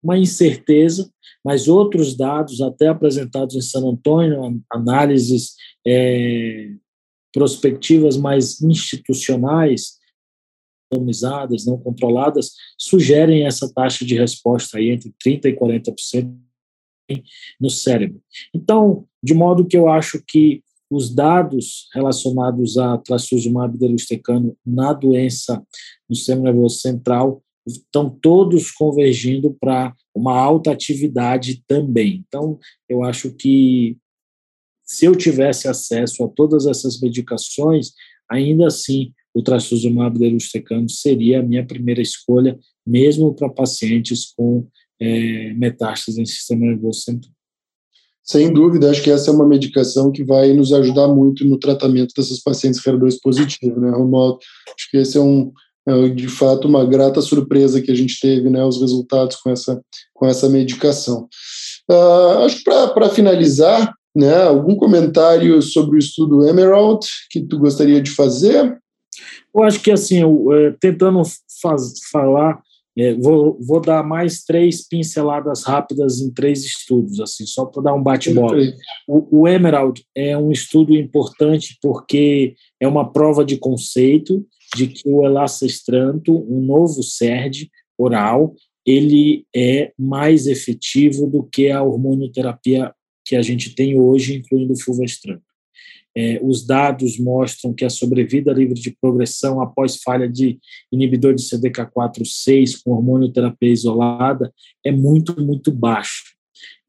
uma 0.07 0.17
incerteza, 0.17 1.11
mas 1.43 1.67
outros 1.67 2.15
dados, 2.15 2.61
até 2.61 2.87
apresentados 2.87 3.55
em 3.55 3.61
San 3.61 3.85
Antônio, 3.85 4.61
análises 4.71 5.55
é, 5.85 6.71
prospectivas 7.33 8.15
mais 8.15 8.61
institucionais, 8.61 9.97
randomizadas, 10.91 11.65
não 11.65 11.77
controladas, 11.77 12.51
sugerem 12.77 13.45
essa 13.45 13.69
taxa 13.73 14.05
de 14.05 14.17
resposta 14.17 14.77
aí 14.77 14.91
entre 14.91 15.13
30% 15.25 15.45
e 15.45 15.53
40% 15.53 16.37
no 17.59 17.69
cérebro. 17.69 18.21
Então, 18.55 19.05
de 19.21 19.33
modo 19.33 19.65
que 19.65 19.75
eu 19.75 19.89
acho 19.89 20.23
que 20.25 20.63
os 20.89 21.13
dados 21.13 21.89
relacionados 21.93 22.77
a 22.77 22.97
trastuzumab 22.97 23.77
deruxtecano 23.77 24.57
na 24.65 24.93
doença 24.93 25.61
no 26.09 26.15
sistema 26.15 26.43
nervoso 26.43 26.79
central 26.79 27.43
estão 27.67 28.09
todos 28.09 28.71
convergindo 28.71 29.55
para 29.59 29.93
uma 30.15 30.39
alta 30.39 30.71
atividade 30.71 31.63
também. 31.67 32.23
Então, 32.27 32.57
eu 32.89 33.03
acho 33.03 33.31
que 33.31 33.97
se 34.83 35.05
eu 35.05 35.15
tivesse 35.15 35.67
acesso 35.67 36.23
a 36.23 36.29
todas 36.29 36.65
essas 36.65 36.99
medicações, 36.99 37.91
ainda 38.29 38.67
assim 38.67 39.11
o 39.33 39.43
trastuzumab 39.43 40.17
deruxtecano 40.17 40.89
seria 40.89 41.39
a 41.39 41.43
minha 41.43 41.65
primeira 41.65 42.01
escolha, 42.01 42.57
mesmo 42.85 43.35
para 43.35 43.49
pacientes 43.49 44.33
com 44.35 44.67
é, 44.99 45.53
metástases 45.53 46.17
em 46.17 46.25
sistema 46.25 46.65
nervoso 46.65 47.01
central. 47.01 47.31
Sem 48.23 48.51
dúvida, 48.51 48.89
acho 48.89 49.01
que 49.01 49.11
essa 49.11 49.29
é 49.29 49.33
uma 49.33 49.47
medicação 49.47 50.11
que 50.11 50.23
vai 50.23 50.51
nos 50.53 50.73
ajudar 50.73 51.07
muito 51.07 51.45
no 51.45 51.57
tratamento 51.57 52.13
dessas 52.15 52.41
pacientes 52.41 52.81
HER2 52.81 53.19
positivos, 53.21 53.81
né, 53.81 53.89
Romualdo? 53.91 54.39
Acho 54.67 54.91
que 54.91 54.97
esse 54.97 55.17
é 55.17 55.21
um, 55.21 55.53
é, 55.87 56.09
de 56.09 56.27
fato, 56.27 56.67
uma 56.67 56.85
grata 56.85 57.21
surpresa 57.21 57.81
que 57.81 57.91
a 57.91 57.95
gente 57.95 58.19
teve, 58.19 58.49
né, 58.49 58.63
os 58.63 58.79
resultados 58.79 59.37
com 59.37 59.49
essa, 59.49 59.81
com 60.13 60.25
essa 60.25 60.49
medicação. 60.49 61.27
Uh, 61.89 62.43
acho 62.45 62.57
que 62.57 62.63
para 62.63 63.09
finalizar, 63.09 63.93
né, 64.15 64.43
algum 64.43 64.75
comentário 64.75 65.61
sobre 65.61 65.95
o 65.95 65.99
estudo 65.99 66.47
Emerald 66.47 67.07
que 67.31 67.41
tu 67.41 67.57
gostaria 67.57 68.01
de 68.01 68.11
fazer? 68.11 68.77
Eu 69.55 69.63
acho 69.63 69.79
que, 69.79 69.91
assim, 69.91 70.21
eu, 70.21 70.51
é, 70.53 70.75
tentando 70.79 71.21
faz, 71.61 71.93
falar 72.11 72.61
é, 72.97 73.13
vou, 73.13 73.59
vou 73.61 73.79
dar 73.79 74.03
mais 74.03 74.43
três 74.43 74.87
pinceladas 74.87 75.63
rápidas 75.63 76.19
em 76.19 76.33
três 76.33 76.65
estudos, 76.65 77.19
assim, 77.21 77.45
só 77.45 77.63
para 77.63 77.83
dar 77.83 77.93
um 77.93 78.01
bate-bola. 78.01 78.57
O, 79.07 79.41
o, 79.41 79.47
Emerald 79.47 80.03
é 80.15 80.35
um 80.35 80.51
estudo 80.51 80.95
importante 80.95 81.77
porque 81.79 82.55
é 82.79 82.87
uma 82.87 83.11
prova 83.13 83.45
de 83.45 83.55
conceito 83.55 84.43
de 84.75 84.87
que 84.87 85.07
o 85.09 85.25
elastestranto, 85.25 86.33
um 86.33 86.61
novo 86.61 87.01
SERD 87.03 87.69
oral, 87.97 88.55
ele 88.85 89.45
é 89.55 89.91
mais 89.97 90.47
efetivo 90.47 91.27
do 91.27 91.43
que 91.43 91.69
a 91.69 91.81
hormonioterapia 91.81 92.93
que 93.25 93.35
a 93.35 93.41
gente 93.41 93.75
tem 93.75 93.99
hoje, 93.99 94.35
incluindo 94.35 94.73
o 94.73 94.79
fulvestrant. 94.79 95.41
É, 96.15 96.39
os 96.41 96.65
dados 96.65 97.19
mostram 97.19 97.73
que 97.73 97.85
a 97.85 97.89
sobrevida 97.89 98.51
livre 98.51 98.79
de 98.79 98.95
progressão 98.99 99.61
após 99.61 99.97
falha 99.97 100.27
de 100.27 100.57
inibidor 100.91 101.35
de 101.35 101.43
CDK4/6 101.43 102.81
com 102.81 102.91
hormonioterapia 102.91 103.69
isolada 103.69 104.51
é 104.83 104.91
muito, 104.91 105.39
muito 105.39 105.71
baixo. 105.71 106.36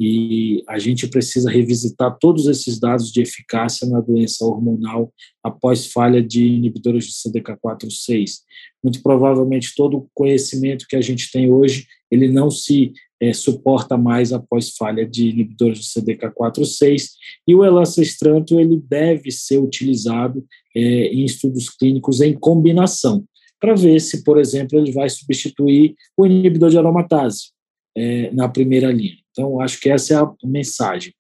E 0.00 0.62
a 0.68 0.78
gente 0.78 1.09
precisa 1.09 1.50
revisitar 1.50 2.16
todos 2.18 2.46
esses 2.46 2.78
dados 2.78 3.11
de 3.11 3.20
eficácia 3.20 3.88
na 3.88 4.00
doença 4.00 4.44
hormonal 4.44 5.12
após 5.42 5.87
falha 5.87 6.22
de 6.22 6.46
inibidores 6.46 7.07
de 7.07 7.12
CDK4/6. 7.12 8.42
Muito 8.83 9.02
provavelmente 9.02 9.74
todo 9.76 9.96
o 9.96 10.09
conhecimento 10.14 10.87
que 10.88 10.96
a 10.96 11.00
gente 11.00 11.31
tem 11.33 11.50
hoje, 11.50 11.87
ele 12.11 12.28
não 12.28 12.50
se 12.50 12.92
é, 13.20 13.33
suporta 13.33 13.96
mais 13.96 14.33
após 14.33 14.70
falha 14.76 15.04
de 15.04 15.28
inibidores 15.28 15.81
de 15.81 15.87
CDK4/6 15.87 17.11
e 17.46 17.54
o 17.54 17.64
elacestrante 17.64 18.54
ele 18.54 18.81
deve 18.88 19.31
ser 19.33 19.59
utilizado 19.59 20.44
é, 20.74 20.81
em 20.81 21.24
estudos 21.24 21.68
clínicos 21.68 22.20
em 22.20 22.33
combinação 22.33 23.24
para 23.61 23.74
ver 23.74 24.00
se, 24.00 24.22
por 24.22 24.38
exemplo, 24.38 24.78
ele 24.78 24.92
vai 24.92 25.11
substituir 25.11 25.96
o 26.16 26.24
inibidor 26.24 26.70
de 26.70 26.78
aromatase 26.78 27.58
é, 27.98 28.30
na 28.32 28.48
primeira 28.48 28.92
linha. 28.92 29.16
Então, 29.32 29.61
acho 29.61 29.80
que 29.80 29.90
essa 29.90 30.14
é 30.14 30.16
a 30.16 30.30
mensagem. 30.44 31.12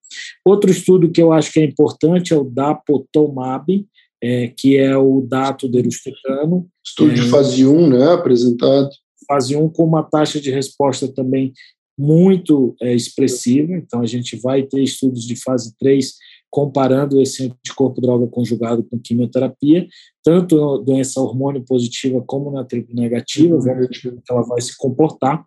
Outro 0.44 0.70
estudo 0.70 1.10
que 1.10 1.20
eu 1.20 1.32
acho 1.32 1.52
que 1.52 1.60
é 1.60 1.64
importante 1.64 2.32
é 2.32 2.36
o 2.36 2.44
Dapotomab, 2.44 3.86
é, 4.22 4.48
que 4.48 4.76
é 4.76 4.96
o 4.96 5.20
dato 5.20 5.68
derustecano. 5.68 6.68
Estudo 6.84 7.14
de 7.14 7.22
é, 7.22 7.24
fase 7.24 7.66
1, 7.66 7.88
né, 7.88 8.12
apresentado. 8.12 8.90
Fase 9.26 9.56
1 9.56 9.68
com 9.70 9.84
uma 9.84 10.02
taxa 10.02 10.40
de 10.40 10.50
resposta 10.50 11.08
também 11.08 11.52
muito 11.98 12.76
é, 12.80 12.94
expressiva, 12.94 13.72
então 13.72 14.00
a 14.00 14.06
gente 14.06 14.36
vai 14.36 14.62
ter 14.62 14.80
estudos 14.80 15.26
de 15.26 15.34
fase 15.34 15.76
3 15.78 16.14
comparando 16.48 17.20
esse 17.20 17.44
anticorpo 17.44 18.00
droga 18.00 18.26
conjugado 18.28 18.82
com 18.84 18.98
quimioterapia, 18.98 19.86
tanto 20.24 20.56
na 20.56 20.84
doença 20.84 21.20
hormônio 21.20 21.62
positiva 21.62 22.22
como 22.26 22.50
na 22.50 22.64
triple 22.64 22.94
negativa, 22.94 23.58
vamos 23.58 23.88
ver 23.88 24.00
como 24.02 24.22
ela 24.30 24.42
vai 24.42 24.60
se 24.60 24.76
comportar. 24.76 25.44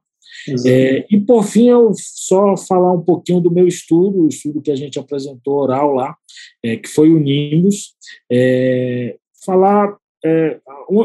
É, 0.65 1.05
e 1.09 1.19
por 1.19 1.43
fim, 1.43 1.69
eu 1.69 1.91
só 1.95 2.55
falar 2.57 2.93
um 2.93 3.01
pouquinho 3.01 3.39
do 3.39 3.51
meu 3.51 3.67
estudo, 3.67 4.23
o 4.23 4.27
estudo 4.27 4.61
que 4.61 4.71
a 4.71 4.75
gente 4.75 4.97
apresentou 4.99 5.55
oral 5.55 5.93
lá, 5.93 6.15
é, 6.63 6.77
que 6.77 6.87
foi 6.87 7.11
o 7.11 7.19
Nimbus, 7.19 7.93
é, 8.31 9.17
falar 9.45 9.97
é, 10.23 10.59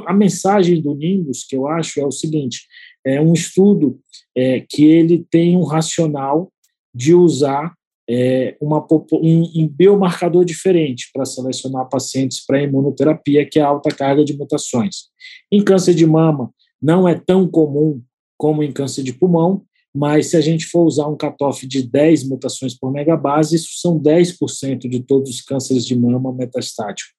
a, 0.07 0.13
mensagem 0.13 0.81
do 0.81 0.95
Nimbus, 0.95 1.45
que 1.45 1.57
eu 1.57 1.67
acho, 1.67 2.01
é 2.01 2.05
o 2.05 2.13
seguinte: 2.13 2.67
é 3.05 3.21
um 3.21 3.33
estudo 3.33 3.99
é, 4.37 4.61
que 4.61 4.85
ele 4.85 5.25
tem 5.31 5.57
um 5.57 5.65
racional 5.65 6.53
de 6.95 7.15
usar 7.15 7.75
é, 8.09 8.57
uma, 8.61 8.87
um, 9.13 9.43
um, 9.57 9.69
biomarcador 9.69 10.45
diferente 10.45 11.11
para 11.13 11.25
selecionar 11.25 11.89
pacientes 11.89 12.45
para 12.45 12.63
imunoterapia, 12.63 13.45
que 13.45 13.59
é 13.59 13.63
a 13.63 13.69
alta 13.69 13.91
carga 13.91 14.25
de 14.25 14.37
mutações. 14.37 15.09
Em 15.51 15.63
câncer 15.63 15.95
de 15.95 16.07
mama, 16.07 16.51
não 16.81 17.09
é 17.09 17.15
tão 17.15 17.49
comum 17.49 18.01
como 18.37 18.63
em 18.63 18.73
câncer 18.73 19.03
de 19.03 19.13
pulmão, 19.13 19.63
mas 19.95 20.27
se 20.27 20.37
a 20.37 20.41
gente 20.41 20.67
for 20.67 20.85
usar 20.85 21.09
um 21.09 21.17
cutoff 21.17 21.67
de 21.67 21.83
10 21.83 22.29
mutações 22.29 22.75
por 22.79 22.93
megabase, 22.93 23.57
isso 23.57 23.81
são 23.81 23.99
10% 23.99 24.89
de 24.89 25.01
todos 25.01 25.31
os 25.31 25.41
cânceres 25.41 25.87
de 25.87 25.99
mama 25.99 26.33
metastático. 26.33 27.11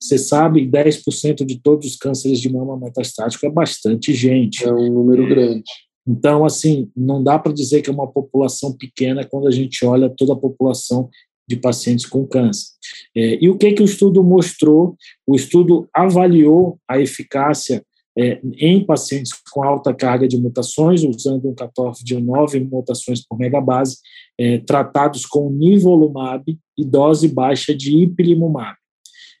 Você 0.00 0.16
sabe, 0.16 0.66
10% 0.66 1.44
de 1.44 1.60
todos 1.60 1.86
os 1.86 1.96
cânceres 1.96 2.40
de 2.40 2.50
mama 2.50 2.78
metastático 2.78 3.44
é 3.44 3.50
bastante 3.50 4.14
gente. 4.14 4.64
É 4.64 4.72
um 4.72 4.92
número 4.92 5.24
é. 5.24 5.28
grande. 5.28 5.64
Então, 6.08 6.44
assim, 6.44 6.90
não 6.96 7.22
dá 7.22 7.38
para 7.38 7.52
dizer 7.52 7.82
que 7.82 7.90
é 7.90 7.92
uma 7.92 8.10
população 8.10 8.72
pequena 8.72 9.24
quando 9.24 9.48
a 9.48 9.50
gente 9.50 9.84
olha 9.84 10.08
toda 10.08 10.32
a 10.32 10.36
população 10.36 11.10
de 11.48 11.56
pacientes 11.56 12.06
com 12.06 12.26
câncer. 12.26 12.68
É, 13.14 13.38
e 13.42 13.48
o 13.48 13.58
que, 13.58 13.72
que 13.72 13.82
o 13.82 13.84
estudo 13.84 14.22
mostrou? 14.22 14.96
O 15.26 15.34
estudo 15.34 15.88
avaliou 15.92 16.78
a 16.88 17.00
eficácia 17.00 17.84
é, 18.16 18.40
em 18.58 18.84
pacientes 18.84 19.32
com 19.52 19.62
alta 19.62 19.92
carga 19.92 20.26
de 20.26 20.38
mutações, 20.38 21.04
usando 21.04 21.48
um 21.48 21.54
cutoff 21.54 22.02
de 22.02 22.18
9 22.18 22.60
mutações 22.60 23.24
por 23.26 23.38
megabase, 23.38 23.98
é, 24.38 24.58
tratados 24.58 25.26
com 25.26 25.50
nivolumab 25.50 26.44
e 26.78 26.84
dose 26.84 27.28
baixa 27.28 27.74
de 27.74 27.96
ipilimumab. 27.96 28.76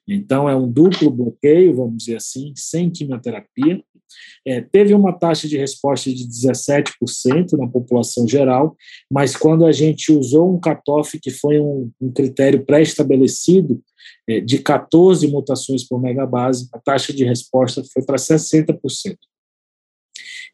Então, 0.08 0.48
é 0.48 0.54
um 0.54 0.70
duplo 0.70 1.10
bloqueio, 1.10 1.74
vamos 1.74 2.04
dizer 2.04 2.16
assim, 2.16 2.52
sem 2.54 2.90
quimioterapia. 2.90 3.82
É, 4.46 4.60
teve 4.60 4.94
uma 4.94 5.12
taxa 5.12 5.48
de 5.48 5.56
resposta 5.56 6.10
de 6.12 6.24
17% 6.24 7.52
na 7.52 7.66
população 7.66 8.26
geral, 8.26 8.76
mas 9.10 9.36
quando 9.36 9.66
a 9.66 9.72
gente 9.72 10.12
usou 10.12 10.54
um 10.54 10.60
cutoff, 10.60 11.18
que 11.18 11.30
foi 11.30 11.58
um, 11.58 11.90
um 12.00 12.12
critério 12.12 12.64
pré-estabelecido, 12.64 13.82
é, 14.28 14.40
de 14.40 14.58
14 14.58 15.26
mutações 15.28 15.84
por 15.84 16.00
megabase, 16.00 16.68
a 16.72 16.78
taxa 16.78 17.12
de 17.12 17.24
resposta 17.24 17.82
foi 17.92 18.04
para 18.04 18.16
60%. 18.16 18.78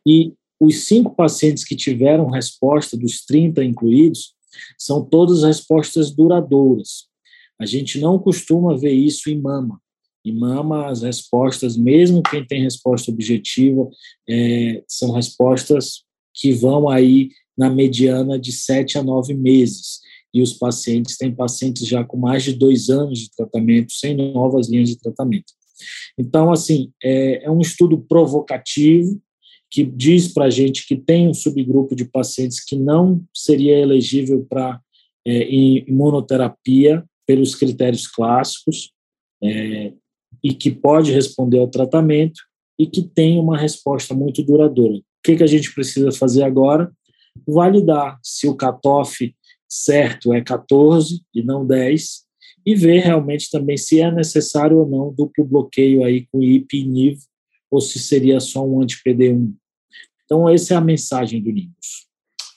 E 0.06 0.32
os 0.60 0.84
cinco 0.86 1.14
pacientes 1.14 1.64
que 1.64 1.76
tiveram 1.76 2.30
resposta, 2.30 2.96
dos 2.96 3.24
30 3.24 3.64
incluídos, 3.64 4.34
são 4.78 5.04
todas 5.04 5.42
respostas 5.42 6.10
duradouras. 6.10 7.08
A 7.60 7.66
gente 7.66 8.00
não 8.00 8.18
costuma 8.18 8.76
ver 8.76 8.92
isso 8.92 9.30
em 9.30 9.40
mama. 9.40 9.80
Em 10.24 10.32
mama, 10.32 10.88
as 10.88 11.02
respostas, 11.02 11.76
mesmo 11.76 12.22
quem 12.22 12.46
tem 12.46 12.62
resposta 12.62 13.10
objetiva, 13.10 13.88
é, 14.28 14.82
são 14.86 15.12
respostas 15.12 16.04
que 16.34 16.52
vão 16.52 16.88
aí 16.88 17.30
na 17.56 17.68
mediana 17.68 18.38
de 18.38 18.52
sete 18.52 18.96
a 18.98 19.02
nove 19.02 19.34
meses. 19.34 20.00
E 20.32 20.40
os 20.40 20.54
pacientes, 20.54 21.18
têm 21.18 21.34
pacientes 21.34 21.86
já 21.86 22.02
com 22.04 22.16
mais 22.16 22.42
de 22.44 22.54
dois 22.54 22.88
anos 22.88 23.18
de 23.18 23.30
tratamento, 23.36 23.92
sem 23.92 24.16
novas 24.16 24.68
linhas 24.68 24.88
de 24.88 24.98
tratamento. 24.98 25.52
Então, 26.16 26.50
assim, 26.50 26.90
é, 27.02 27.44
é 27.44 27.50
um 27.50 27.60
estudo 27.60 27.98
provocativo, 27.98 29.20
que 29.70 29.84
diz 29.84 30.28
para 30.28 30.46
a 30.46 30.50
gente 30.50 30.86
que 30.86 30.96
tem 30.96 31.28
um 31.28 31.34
subgrupo 31.34 31.96
de 31.96 32.04
pacientes 32.04 32.62
que 32.62 32.76
não 32.76 33.24
seria 33.34 33.78
elegível 33.78 34.46
para 34.48 34.78
é, 35.26 35.48
imunoterapia 35.50 37.02
pelos 37.26 37.54
critérios 37.54 38.06
clássicos 38.06 38.92
é, 39.42 39.92
e 40.42 40.52
que 40.52 40.70
pode 40.70 41.12
responder 41.12 41.58
ao 41.58 41.68
tratamento 41.68 42.40
e 42.78 42.86
que 42.86 43.02
tem 43.02 43.38
uma 43.38 43.56
resposta 43.56 44.14
muito 44.14 44.42
duradoura. 44.42 44.96
O 44.96 45.02
que, 45.22 45.36
que 45.36 45.42
a 45.42 45.46
gente 45.46 45.72
precisa 45.74 46.10
fazer 46.10 46.42
agora? 46.42 46.90
Validar 47.46 48.18
se 48.22 48.48
o 48.48 48.56
cutoff 48.56 49.34
certo 49.68 50.32
é 50.32 50.40
14 50.40 51.22
e 51.34 51.42
não 51.42 51.66
10 51.66 52.22
e 52.66 52.74
ver 52.74 53.00
realmente 53.00 53.50
também 53.50 53.76
se 53.76 54.00
é 54.00 54.10
necessário 54.10 54.78
ou 54.78 54.88
não 54.88 55.12
duplo 55.12 55.44
bloqueio 55.44 56.04
aí 56.04 56.26
com 56.30 56.42
IP 56.42 56.78
e 56.78 56.84
NIV 56.84 57.18
ou 57.70 57.80
se 57.80 57.98
seria 57.98 58.38
só 58.38 58.66
um 58.66 58.82
anti-PD1. 58.82 59.52
Então, 60.24 60.48
essa 60.48 60.74
é 60.74 60.76
a 60.76 60.80
mensagem 60.80 61.42
do 61.42 61.50
Nimbus. 61.50 62.06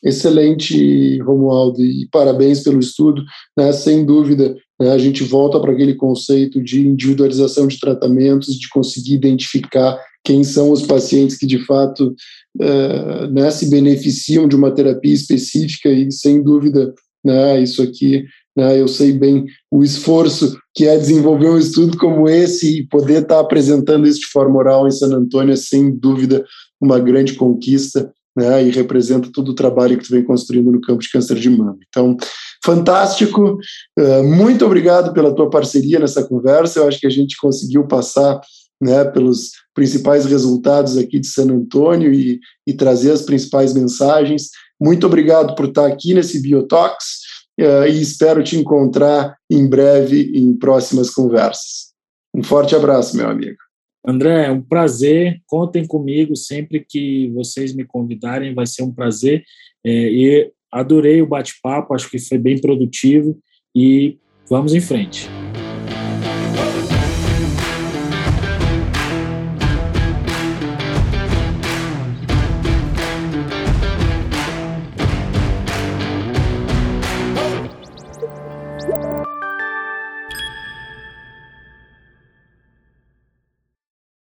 Excelente, 0.03 1.19
Romualdo, 1.21 1.83
e 1.83 2.07
parabéns 2.11 2.61
pelo 2.63 2.79
estudo. 2.79 3.23
Né? 3.57 3.71
Sem 3.71 4.05
dúvida, 4.05 4.55
a 4.81 4.97
gente 4.97 5.23
volta 5.23 5.59
para 5.59 5.71
aquele 5.71 5.95
conceito 5.95 6.61
de 6.61 6.85
individualização 6.85 7.67
de 7.67 7.79
tratamentos, 7.79 8.59
de 8.59 8.67
conseguir 8.69 9.13
identificar 9.13 9.97
quem 10.23 10.43
são 10.43 10.71
os 10.71 10.81
pacientes 10.81 11.37
que 11.37 11.45
de 11.45 11.63
fato 11.65 12.13
uh, 12.59 13.27
né, 13.31 13.49
se 13.51 13.69
beneficiam 13.69 14.47
de 14.47 14.55
uma 14.55 14.71
terapia 14.71 15.13
específica 15.13 15.89
e 15.89 16.11
sem 16.11 16.43
dúvida 16.43 16.93
né, 17.23 17.61
isso 17.61 17.81
aqui 17.81 18.25
né, 18.57 18.79
eu 18.79 18.87
sei 18.87 19.13
bem 19.13 19.45
o 19.71 19.83
esforço 19.83 20.57
que 20.73 20.87
é 20.87 20.97
desenvolver 20.97 21.49
um 21.49 21.59
estudo 21.59 21.97
como 21.97 22.27
esse 22.27 22.79
e 22.79 22.87
poder 22.87 23.21
estar 23.21 23.39
apresentando 23.39 24.07
isso 24.07 24.21
de 24.21 24.27
forma 24.27 24.57
oral 24.57 24.87
em 24.87 24.91
San 24.91 25.15
Antônio 25.15 25.53
é 25.53 25.57
sem 25.57 25.95
dúvida 25.95 26.43
uma 26.81 26.99
grande 26.99 27.33
conquista 27.33 28.11
né, 28.35 28.63
e 28.63 28.71
representa 28.71 29.31
todo 29.31 29.49
o 29.49 29.55
trabalho 29.55 29.97
que 29.97 30.05
tu 30.05 30.11
vem 30.11 30.23
construindo 30.23 30.71
no 30.71 30.81
campo 30.81 31.01
de 31.01 31.09
câncer 31.09 31.35
de 31.39 31.49
mama. 31.49 31.77
Então, 31.87 32.17
fantástico, 32.65 33.59
uh, 33.99 34.23
muito 34.23 34.65
obrigado 34.65 35.13
pela 35.13 35.33
tua 35.33 35.49
parceria 35.49 35.99
nessa 35.99 36.23
conversa, 36.27 36.79
eu 36.79 36.87
acho 36.87 36.99
que 36.99 37.07
a 37.07 37.11
gente 37.11 37.37
conseguiu 37.37 37.87
passar 37.87 38.41
né, 38.81 39.05
pelos 39.05 39.51
principais 39.73 40.25
resultados 40.25 40.97
aqui 40.97 41.19
de 41.19 41.27
San 41.27 41.51
Antônio 41.51 42.11
e, 42.13 42.39
e 42.67 42.73
trazer 42.73 43.11
as 43.11 43.21
principais 43.21 43.73
mensagens. 43.73 44.49
Muito 44.81 45.05
obrigado 45.05 45.55
por 45.55 45.67
estar 45.67 45.85
aqui 45.85 46.13
nesse 46.13 46.41
Biotox 46.41 47.21
uh, 47.59 47.87
e 47.87 48.01
espero 48.01 48.43
te 48.43 48.57
encontrar 48.57 49.35
em 49.49 49.67
breve 49.67 50.31
em 50.35 50.53
próximas 50.57 51.09
conversas. 51.09 51.93
Um 52.35 52.43
forte 52.43 52.75
abraço, 52.75 53.15
meu 53.15 53.29
amigo. 53.29 53.57
André, 54.05 54.47
é 54.47 54.51
um 54.51 54.61
prazer. 54.61 55.39
Contem 55.47 55.85
comigo 55.85 56.35
sempre 56.35 56.85
que 56.87 57.31
vocês 57.33 57.73
me 57.73 57.85
convidarem, 57.85 58.53
vai 58.53 58.67
ser 58.67 58.83
um 58.83 58.91
prazer. 58.91 59.43
É, 59.85 59.91
e 59.91 60.51
adorei 60.75 61.21
o 61.21 61.27
bate-papo, 61.27 61.93
acho 61.93 62.09
que 62.09 62.19
foi 62.19 62.37
bem 62.37 62.59
produtivo 62.59 63.39
e 63.73 64.17
vamos 64.49 64.73
em 64.73 64.81
frente. 64.81 65.29